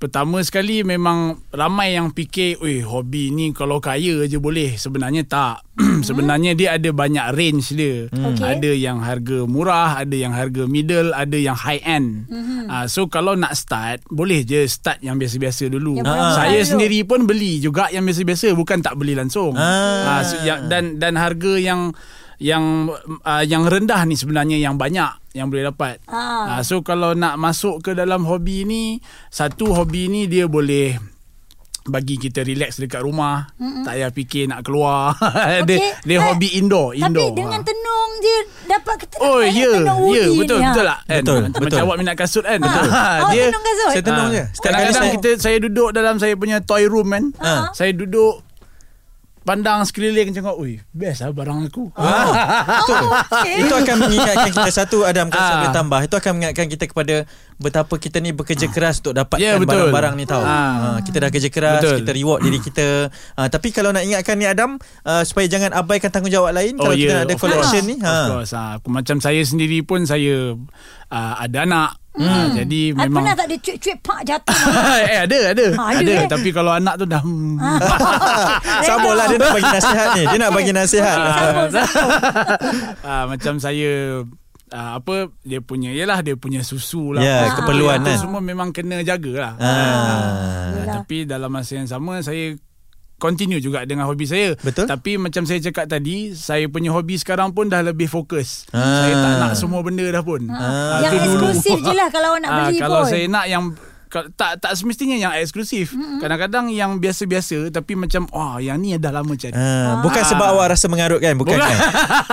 pertama 0.00 0.40
sekali 0.40 0.80
memang 0.80 1.36
ramai 1.52 1.92
yang 1.92 2.16
fikir, 2.16 2.56
"Oi, 2.64 2.80
hobi 2.80 3.28
ni 3.28 3.52
kalau 3.52 3.84
kaya 3.84 4.24
je 4.24 4.40
boleh." 4.40 4.80
Sebenarnya 4.80 5.28
tak. 5.28 5.60
Sebenarnya 6.08 6.56
dia 6.56 6.80
ada 6.80 6.88
banyak 6.88 7.36
range 7.36 7.76
dia. 7.76 8.08
Okey. 8.08 8.40
Ada 8.40 8.70
yang 8.72 9.04
harga 9.04 9.44
murah, 9.44 10.00
ada 10.00 10.16
yang 10.16 10.32
harga 10.32 10.64
middle, 10.64 11.12
ada 11.12 11.36
yang 11.36 11.54
high 11.54 11.84
end. 11.84 12.24
Uh, 12.66 12.88
so 12.88 13.04
kalau 13.12 13.36
nak 13.36 13.52
start, 13.52 14.00
boleh 14.08 14.40
je 14.40 14.64
start 14.64 15.04
yang 15.04 15.20
biasa-biasa 15.20 15.68
dulu. 15.68 16.00
Yang 16.00 16.08
murah-murah 16.08 16.36
Saya 16.40 16.60
dulu. 16.64 16.70
sendiri 16.72 16.98
pun 17.04 17.20
beli 17.28 17.60
juga 17.60 17.92
yang 17.92 18.08
biasa-biasa, 18.08 18.56
bukan 18.56 18.80
tak 18.80 18.96
beli 18.96 19.12
langsung. 19.12 19.52
Ah. 19.54 20.16
Ah, 20.16 20.22
so, 20.24 20.40
yang, 20.40 20.72
dan 20.72 20.96
dan 20.96 21.20
harga 21.20 21.60
yang 21.60 21.92
yang 22.40 22.88
uh, 23.22 23.44
yang 23.44 23.62
rendah 23.62 24.00
ni 24.02 24.16
sebenarnya 24.16 24.56
yang 24.56 24.74
banyak 24.74 25.12
yang 25.30 25.46
boleh 25.46 25.68
dapat. 25.68 26.00
Ah. 26.04 26.58
Ah, 26.58 26.60
so 26.60 26.80
kalau 26.80 27.12
nak 27.12 27.36
masuk 27.36 27.78
ke 27.80 27.92
dalam 27.92 28.24
hobi 28.24 28.64
ni, 28.64 28.98
satu 29.28 29.70
hobi 29.70 30.08
ni 30.08 30.24
dia 30.24 30.44
boleh 30.44 30.96
bagi 31.82 32.16
kita 32.16 32.40
relax 32.40 32.76
dekat 32.76 33.00
rumah, 33.00 33.48
Mm-mm. 33.56 33.82
tak 33.82 33.94
payah 33.94 34.10
fikir 34.10 34.44
nak 34.46 34.60
keluar. 34.62 35.16
dia 35.68 35.76
Okey. 35.76 35.80
dia 36.02 36.16
Eh, 36.16 36.20
hobi 36.22 36.48
indoor, 36.54 36.92
Tapi 36.92 37.02
indoor. 37.02 37.30
dengan 37.32 37.56
Ah. 37.56 37.64
tenung 37.64 38.10
je 38.18 38.36
Dapat 38.66 38.94
kita 39.00 39.14
Oh 39.18 39.38
dapat 39.38 39.50
ya, 39.50 39.70
tenung 39.74 40.00
ya 40.06 40.24
hoodie 40.24 40.38
betul 40.38 40.58
ni, 40.58 40.62
ha. 40.62 40.70
betul 40.70 40.84
tak? 40.84 41.00
Kan? 41.00 41.16
Betul, 41.20 41.40
Macam 41.40 41.62
betul. 41.62 41.80
awak 41.82 41.96
minat 41.96 42.16
kasut 42.16 42.44
kan? 42.44 42.60
Ha. 42.60 42.68
Oh, 42.68 43.30
tenung 43.32 43.64
kasut. 43.64 43.90
Saya 43.90 44.02
tenung 44.02 44.28
Ah, 44.28 44.30
je. 44.30 44.44
Setiap 44.46 44.60
kali 44.62 44.64
Kadang-kadang 44.66 44.94
saya 45.00 45.10
kita 45.12 45.28
saya 45.36 45.56
duduk 45.58 45.88
dalam 45.90 46.14
saya 46.16 46.34
punya 46.34 46.56
toy 46.60 46.84
room 46.84 47.08
kan. 47.08 47.24
Ah. 47.38 47.68
Saya 47.72 47.90
duduk 47.92 48.34
pandang 49.40 49.80
sekeliling 49.82 50.30
macam 50.30 50.52
oi, 50.54 50.84
best 50.90 51.20
lah 51.20 51.32
barang 51.32 51.58
aku. 51.66 51.88
Itu, 51.90 52.92
okey. 52.92 53.54
itu 53.64 53.72
akan 53.74 53.96
mengingatkan 53.98 54.50
kita 54.50 54.70
satu 54.70 55.02
Adam 55.02 55.26
kalau 55.26 55.40
saya 55.40 55.50
Ah. 55.50 55.60
boleh 55.60 55.74
tambah 55.74 56.00
itu 56.02 56.14
akan 56.14 56.32
mengingatkan 56.34 56.66
kita 56.68 56.84
kepada 56.86 57.16
betapa 57.60 57.94
kita 57.94 58.18
ni 58.18 58.32
bekerja 58.32 58.66
keras 58.66 58.98
untuk 58.98 59.12
dapatkan 59.14 59.38
Ya, 59.38 59.54
betul. 59.54 59.68
barang-barang 59.86 60.14
ni 60.14 60.24
tahu. 60.24 60.40
Ah. 60.40 60.96
Ah, 60.96 60.98
kita 61.00 61.16
dah 61.18 61.28
kerja 61.28 61.48
keras, 61.48 61.78
Betul. 61.78 61.96
kita 62.00 62.12
reward 62.12 62.40
diri 62.40 62.58
kita. 62.58 62.88
Ah, 63.34 63.46
tapi 63.46 63.68
kalau 63.68 63.90
nak 63.90 64.00
ingatkan 64.00 64.34
ni 64.34 64.44
Adam 64.44 64.74
uh, 65.02 65.22
supaya 65.22 65.44
jangan 65.44 65.70
abaikan 65.70 66.08
tanggungjawab 66.08 66.50
lain 66.50 66.74
kalau 66.74 66.96
kita 66.96 67.12
nak 67.14 67.24
ada 67.24 67.34
of 67.34 67.38
collection 67.38 67.62
course. 67.78 67.86
ni. 67.86 67.96
Of 67.96 68.08
Ha. 68.08 68.24
course. 68.26 68.52
Ha. 68.52 68.62
Macam 68.82 69.16
saya 69.18 69.40
sendiri 69.40 69.78
pun 69.80 70.02
saya 70.02 70.56
uh, 71.06 71.34
ada 71.36 71.58
anak. 71.62 71.90
Hmm. 72.10 72.26
Ha, 72.26 72.34
jadi 72.58 72.80
Ah, 72.92 73.06
memang 73.06 73.22
Pernah 73.22 73.34
tak 73.36 73.46
dia 73.46 73.58
cuit-cuit 73.60 73.96
pak 74.02 74.20
jatuh 74.26 74.58
eh 75.06 75.18
ada 75.22 75.38
ada 75.54 75.66
Ha, 75.70 75.84
ada, 75.86 76.02
ada 76.02 76.12
eh? 76.16 76.26
tapi 76.26 76.50
kalau 76.50 76.72
anak 76.72 76.94
tu 76.96 77.06
dah. 77.06 77.22
Sabarlah 78.82 79.24
dia 79.26 79.38
nak 79.38 79.50
bagi 79.52 79.70
nasihat 79.70 80.08
ni. 80.14 80.22
Dia 80.26 80.38
nak 80.38 80.50
bagi 80.50 80.72
nasihat. 80.72 81.16
Sambung. 81.16 81.70
ah, 83.08 83.24
macam 83.26 83.54
saya 83.56 83.92
ah, 84.70 84.96
apa 84.96 85.14
dia 85.40 85.58
punya 85.58 85.90
yalah 85.90 86.18
dia 86.20 86.34
punya 86.34 86.60
susu 86.60 87.12
lah 87.12 87.20
Ya, 87.20 87.36
Apa 87.44 87.60
keperluan 87.60 88.00
kan. 88.00 88.16
semua 88.16 88.40
memang 88.40 88.70
kena 88.70 89.00
jagalah 89.00 89.54
Ah. 89.54 89.64
Ah, 89.64 90.26
Yalah. 90.76 90.94
tapi 90.98 91.24
dalam 91.24 91.48
masa 91.48 91.74
yang 91.74 91.86
sama 91.86 92.18
saya 92.20 92.54
continue 93.16 93.58
juga 93.58 93.84
dengan 93.84 94.06
hobi 94.06 94.24
saya 94.24 94.56
Betul. 94.56 94.86
tapi 94.86 95.14
macam 95.14 95.44
saya 95.44 95.60
cakap 95.60 95.84
tadi 95.86 96.32
saya 96.32 96.64
punya 96.66 96.88
hobi 96.88 97.14
sekarang 97.14 97.52
pun 97.52 97.66
dah 97.66 97.82
lebih 97.82 98.06
fokus 98.06 98.64
Ah. 98.70 99.04
saya 99.04 99.14
tak 99.14 99.32
nak 99.38 99.52
semua 99.54 99.80
benda 99.80 100.06
dah 100.06 100.22
pun 100.22 100.48
Ah, 100.48 101.02
Yang 101.02 101.12
tu 101.12 101.18
dulu. 101.28 101.46
eksklusif 101.52 101.78
je 101.80 101.92
lah 101.92 102.08
Kalau 102.08 102.28
awak 102.30 102.40
nak 102.40 102.50
Ah, 102.50 102.58
beli 102.64 102.78
kalau 102.78 103.00
pun 103.00 103.10
saya 103.10 103.24
nak 103.26 103.44
yang 103.46 103.64
tak 104.10 104.58
tak 104.58 104.72
semestinya 104.74 105.14
yang 105.14 105.32
eksklusif. 105.38 105.94
Mm-hmm. 105.94 106.18
Kadang-kadang 106.18 106.66
yang 106.74 106.98
biasa-biasa 106.98 107.70
tapi 107.70 107.94
macam 107.94 108.26
wah 108.34 108.58
yang 108.58 108.82
ni 108.82 108.98
dah 108.98 109.14
lama 109.14 109.32
cari. 109.38 109.54
Ah, 109.54 110.02
bukan 110.02 110.22
sebab 110.26 110.58
awak 110.58 110.74
rasa 110.74 110.90
mengarut 110.90 111.22
kan? 111.22 111.38
Bukan, 111.38 111.54
Bukan. 111.54 111.62
kan? 111.62 111.78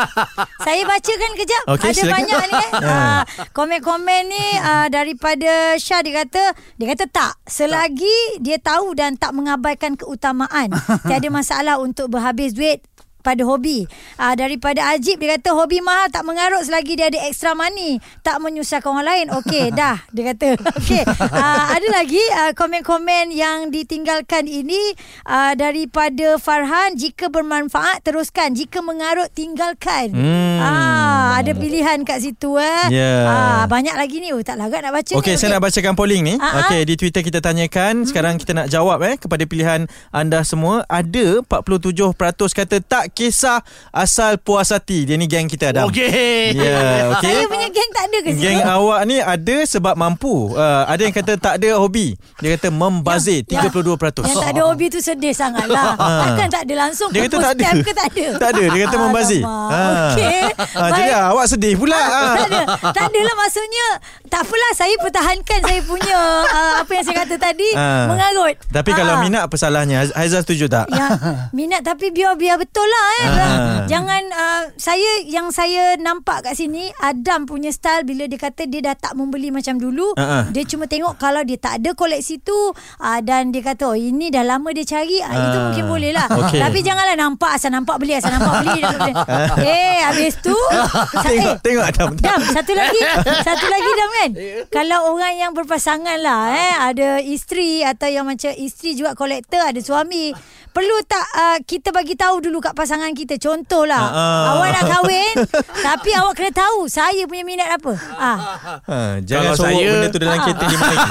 Saya 0.67 0.83
bacakan 0.83 1.31
kejap 1.39 1.63
Okey, 1.71 1.89
Ada 1.95 1.95
silakan. 1.95 2.15
banyak 2.19 2.43
ni 2.43 2.55
eh. 2.59 2.71
uh, 2.83 3.21
Komen-komen 3.55 4.21
ni 4.27 4.45
uh, 4.59 4.87
Daripada 4.91 5.79
Syah 5.79 6.03
Dia 6.03 6.25
kata 6.25 6.43
Dia 6.75 6.87
kata 6.91 7.05
tak 7.07 7.39
Selagi 7.47 8.41
dia 8.43 8.59
tahu 8.59 8.91
Dan 8.91 9.15
tak 9.15 9.31
mengabaikan 9.31 9.95
keutamaan 9.95 10.67
Tiada 11.07 11.29
masalah 11.31 11.79
Untuk 11.79 12.11
berhabis 12.11 12.51
duit 12.51 12.83
pada 13.27 13.43
hobi 13.43 13.83
uh, 14.15 14.31
Daripada 14.33 14.95
Ajib 14.95 15.19
Dia 15.19 15.35
kata 15.35 15.51
hobi 15.51 15.83
mahal 15.83 16.07
Tak 16.07 16.23
mengarut 16.23 16.63
selagi 16.63 16.95
dia 16.95 17.11
ada 17.11 17.19
extra 17.27 17.51
money 17.51 17.99
Tak 18.23 18.39
menyusahkan 18.39 18.87
orang 18.87 19.03
lain 19.03 19.25
Okey 19.35 19.73
dah 19.79 19.99
Dia 20.15 20.31
kata 20.31 20.55
Okey 20.79 21.03
uh, 21.03 21.63
Ada 21.75 21.87
lagi 21.91 22.23
uh, 22.39 22.51
Komen-komen 22.55 23.35
yang 23.35 23.67
ditinggalkan 23.67 24.47
ini 24.47 24.95
uh, 25.27 25.51
Daripada 25.53 26.39
Farhan 26.39 26.95
Jika 26.95 27.27
bermanfaat 27.27 28.07
Teruskan 28.07 28.55
Jika 28.55 28.79
mengarut 28.79 29.27
Tinggalkan 29.35 30.09
Hmm. 30.13 30.61
ah, 30.61 31.35
Ada 31.35 31.51
pilihan 31.51 31.99
kat 32.03 32.21
situ 32.21 32.55
eh 32.55 32.87
Ya. 32.93 33.25
ah, 33.25 33.63
Banyak 33.65 33.97
lagi 33.97 34.21
ni 34.21 34.29
oh, 34.31 34.39
Tak 34.39 34.55
lagat 34.55 34.79
nak 34.79 34.93
baca 34.93 35.13
Okey, 35.17 35.33
ni 35.33 35.39
saya 35.39 35.57
nak 35.57 35.65
bacakan 35.65 35.97
polling 35.97 36.21
ni. 36.21 36.33
Ah. 36.37 36.61
Okey, 36.63 36.85
di 36.85 36.93
Twitter 36.93 37.25
kita 37.25 37.41
tanyakan. 37.41 38.05
Sekarang 38.05 38.37
kita 38.37 38.53
nak 38.53 38.69
jawab 38.69 39.01
eh 39.01 39.17
kepada 39.17 39.41
pilihan 39.43 39.89
anda 40.13 40.45
semua. 40.45 40.85
Ada 40.85 41.41
47% 41.41 42.05
kata 42.53 42.77
tak 42.79 43.09
kisah 43.17 43.65
asal 43.89 44.37
puas 44.37 44.69
hati. 44.69 45.03
Dia 45.03 45.17
ni 45.17 45.25
geng 45.25 45.49
kita 45.49 45.73
Adam. 45.73 45.89
Okey. 45.89 46.53
Ya, 46.53 46.77
okey. 47.11 47.33
Saya 47.33 47.45
punya 47.47 47.67
geng 47.67 47.89
tak 47.89 48.03
ada 48.05 48.17
ke 48.19 48.29
situ 48.29 48.43
Geng 48.43 48.61
awak 48.61 48.99
ni 49.03 49.17
ada 49.17 49.57
sebab 49.63 49.93
mampu. 49.93 50.53
Uh, 50.53 50.85
ada 50.85 51.01
yang 51.01 51.11
kata 51.11 51.33
tak 51.35 51.53
ada 51.57 51.69
hobi. 51.75 52.13
Dia 52.37 52.53
kata 52.53 52.69
membazir 52.69 53.41
Yang- 53.43 53.73
32%. 53.73 54.21
Yang 54.23 54.37
tak 54.37 54.51
ada 54.51 54.61
hobi 54.63 54.85
tu 54.87 54.99
sedih 54.99 55.33
sangat 55.33 55.65
lah 55.65 55.97
Takkan 56.21 56.47
tak 56.47 56.61
ada 56.61 56.73
langsung 56.77 57.09
Dia 57.09 57.25
kata 57.25 57.35
tak 57.39 57.53
ada. 57.55 57.65
ke 57.79 57.91
tak 57.91 58.07
ada 58.09 58.25
Tak 58.37 58.49
ada, 58.51 58.63
dia 58.67 58.79
kata 58.83 58.97
membazir. 58.99 59.41
Alamak. 59.41 60.11
Okey 60.13 60.41
Ah, 60.69 60.89
jadi 60.91 61.03
Baik. 61.07 61.17
ah, 61.17 61.25
awak 61.31 61.45
sedih 61.47 61.73
pula. 61.73 61.95
ah. 61.95 62.35
tak 62.35 62.47
ada 62.47 62.61
Tak 62.91 63.03
adalah 63.07 63.35
maksudnya 63.35 63.85
Tak 64.27 64.41
apalah 64.43 64.71
Saya 64.73 64.93
pertahankan 64.97 65.59
Saya 65.61 65.81
punya 65.81 66.17
uh, 66.43 66.73
Apa 66.77 66.91
yang 66.91 67.03
saya 67.03 67.17
kata 67.19 67.35
tadi 67.39 67.69
Ah. 67.73 68.05
Mengarut 68.07 68.55
Tapi 68.67 68.91
kalau 68.91 69.13
Ah. 69.15 69.21
minat 69.21 69.41
apa 69.43 69.55
salahnya? 69.55 69.95
Haiz- 69.99 70.13
Haizal 70.13 70.41
setuju 70.43 70.67
tak? 70.67 70.85
Ya, 70.89 71.07
minat 71.51 71.81
tapi 71.81 72.09
biar 72.09 72.35
biar 72.35 72.57
betul 72.57 72.83
lah 72.83 73.06
eh. 73.07 73.27
Ah. 73.27 73.77
Jangan 73.87 74.23
uh, 74.29 74.63
saya 74.75 75.23
yang 75.25 75.49
saya 75.49 75.95
nampak 75.95 76.43
kat 76.43 76.53
sini 76.59 76.91
Adam 76.99 77.47
punya 77.47 77.71
style 77.71 78.03
bila 78.03 78.27
dia 78.27 78.37
kata 78.37 78.67
dia 78.67 78.83
dah 78.83 78.95
tak 78.99 79.15
membeli 79.15 79.49
macam 79.49 79.79
dulu. 79.79 80.13
Ah. 80.19 80.45
Dia 80.51 80.67
cuma 80.67 80.85
tengok 80.85 81.15
kalau 81.15 81.41
dia 81.47 81.55
tak 81.55 81.79
ada 81.79 81.95
koleksi 81.95 82.43
tu 82.43 82.55
uh, 82.75 83.19
dan 83.23 83.55
dia 83.55 83.63
kata 83.63 83.95
oh 83.95 83.97
ini 83.97 84.27
dah 84.29 84.43
lama 84.43 84.69
dia 84.75 84.83
cari 84.83 85.23
uh, 85.23 85.31
itu 85.31 85.57
mungkin 85.71 85.85
boleh 85.87 86.11
lah. 86.11 86.27
Okey. 86.27 86.59
Tapi 86.59 86.79
janganlah 86.83 87.15
nampak 87.15 87.55
asal 87.55 87.71
nampak 87.71 87.97
beli 87.97 88.19
asal 88.19 88.35
nampak 88.35 88.67
beli. 88.67 88.81
eh 89.67 90.03
habis 90.03 90.35
tu 90.43 90.53
tengok, 91.25 91.55
eh, 91.55 91.57
tengok 91.63 91.85
Adam. 91.87 92.11
Dam, 92.17 92.41
satu 92.41 92.73
lagi 92.73 93.01
Satu 93.45 93.65
lagi 93.69 93.89
Dam 93.93 94.09
kan 94.11 94.31
Kalau 94.75 95.13
orang 95.13 95.35
yang 95.37 95.51
berpasangan 95.53 96.17
lah 96.19 96.51
eh, 96.51 96.73
Ada 96.91 97.09
isteri 97.21 97.85
Atau 97.85 98.09
yang 98.09 98.25
macam 98.25 98.51
Isteri 98.51 98.97
juga 98.97 99.13
kolektor 99.13 99.61
Ada 99.61 99.79
suami 99.79 100.33
Perlu 100.71 100.97
tak 101.05 101.25
uh, 101.37 101.57
Kita 101.63 101.93
bagi 101.93 102.17
tahu 102.17 102.41
dulu 102.43 102.61
Kat 102.61 102.73
pasangan 102.73 102.86
kita 102.87 103.35
Contohlah 103.35 103.99
Ah, 103.99 104.15
ah. 104.15 104.43
Awak 104.53 104.69
nak 104.69 104.83
kahwin 104.87 105.35
Tapi 105.87 106.09
awak 106.13 106.33
kena 106.33 106.51
tahu 106.53 106.87
Saya 106.87 107.23
punya 107.25 107.43
minat 107.43 107.69
apa 107.71 107.93
ah. 108.15 108.37
Ha, 108.81 108.97
jangan 109.19 109.51
Kalau 109.51 109.55
sorok 109.57 109.67
saya- 109.73 109.91
benda 109.93 110.07
tu 110.07 110.19
dalam 110.19 110.37
kereta 110.39 110.65
lima 110.65 110.85
lagi. 110.85 111.07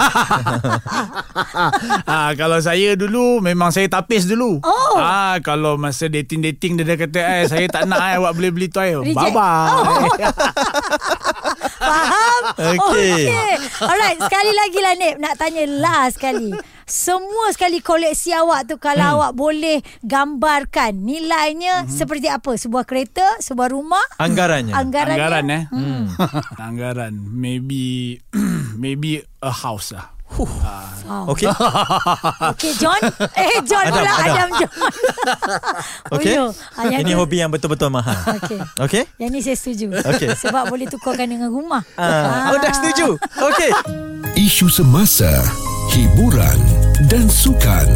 ah, 2.07 2.31
kalau 2.33 2.59
saya 2.59 2.91
dulu 2.95 3.25
memang 3.41 3.69
saya 3.69 3.87
tapis 3.87 4.25
dulu. 4.25 4.61
Oh. 4.63 4.97
Ah, 4.97 5.37
kalau 5.41 5.77
masa 5.77 6.07
dating-dating 6.07 6.77
dia 6.77 6.87
dah 6.87 6.97
kata 6.97 7.19
eh 7.19 7.43
saya 7.47 7.67
tak 7.67 7.85
nak 7.85 8.01
eh 8.03 8.17
awak 8.17 8.33
boleh 8.33 8.51
beli 8.51 8.69
toy. 8.69 8.95
Reject. 8.95 9.13
Bye 9.15 9.31
bye. 9.31 9.69
Oh. 9.69 10.09
Faham? 11.87 12.43
Okey. 12.73 13.13
Okey. 13.23 13.53
Alright, 13.79 14.19
sekali 14.19 14.53
lagi 14.53 14.79
lah 14.79 14.95
Nip 14.95 15.17
nak 15.17 15.35
tanya 15.37 15.63
last 15.67 16.17
sekali. 16.17 16.51
Semua 16.83 17.51
sekali 17.51 17.79
koleksi 17.79 18.31
awak 18.33 18.67
tu 18.67 18.77
kalau 18.77 19.03
Hmm. 19.03 19.15
awak 19.19 19.33
boleh 19.35 19.79
gambarkan 20.01 20.95
nilainya 20.97 21.87
seperti 21.87 22.27
apa? 22.27 22.55
Sebuah 22.55 22.83
kereta, 22.83 23.39
sebuah 23.39 23.69
rumah, 23.69 24.03
Anggarannya. 24.17 24.71
anggarannya. 24.71 25.19
Anggaran 25.19 25.47
eh. 25.49 25.63
Hmm. 25.69 26.05
Anggaran 26.63 27.15
maybe 27.17 28.17
maybe 28.77 29.19
a 29.41 29.53
house 29.53 29.91
lah. 29.91 30.16
Ah, 30.61 30.85
Wow. 31.07 31.31
Okey? 31.31 31.47
Okey 32.51 32.73
John 32.77 32.99
Eh 33.31 33.63
John 33.63 33.79
Adam, 33.79 33.95
pula 33.95 34.11
Adam. 34.11 34.27
Adam, 34.27 34.49
John. 34.51 34.71
Ah, 36.75 36.83
yang 36.85 37.01
Ini 37.01 37.15
tu- 37.15 37.19
hobi 37.23 37.37
yang 37.39 37.47
betul-betul 37.49 37.89
mahal. 37.89 38.19
Okey 38.35 38.59
Okey? 38.77 39.03
Yang 39.17 39.31
ni 39.31 39.41
saya 39.41 39.55
setuju 39.57 39.87
Okey. 40.03 40.35
Sebab 40.35 40.67
boleh 40.67 40.91
tukarkan 40.91 41.31
dengan 41.31 41.49
rumah 41.49 41.87
Ah, 41.95 42.51
oh 42.51 42.59
dah 42.59 42.75
setuju. 42.75 43.15
Okey. 43.39 43.71
Isu 44.37 44.67
semasa, 44.67 45.31
hiburan 45.91 46.59
dan 47.07 47.25
sukan 47.25 47.87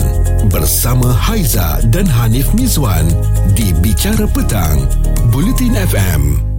bersama 0.46 1.10
Haiza 1.10 1.82
dan 1.90 2.06
Hanif 2.06 2.54
Mizwan 2.54 3.10
di 3.52 3.74
Bicara 3.76 4.24
Petang, 4.24 4.86
Bulletin 5.28 5.74
FM. 5.74 6.49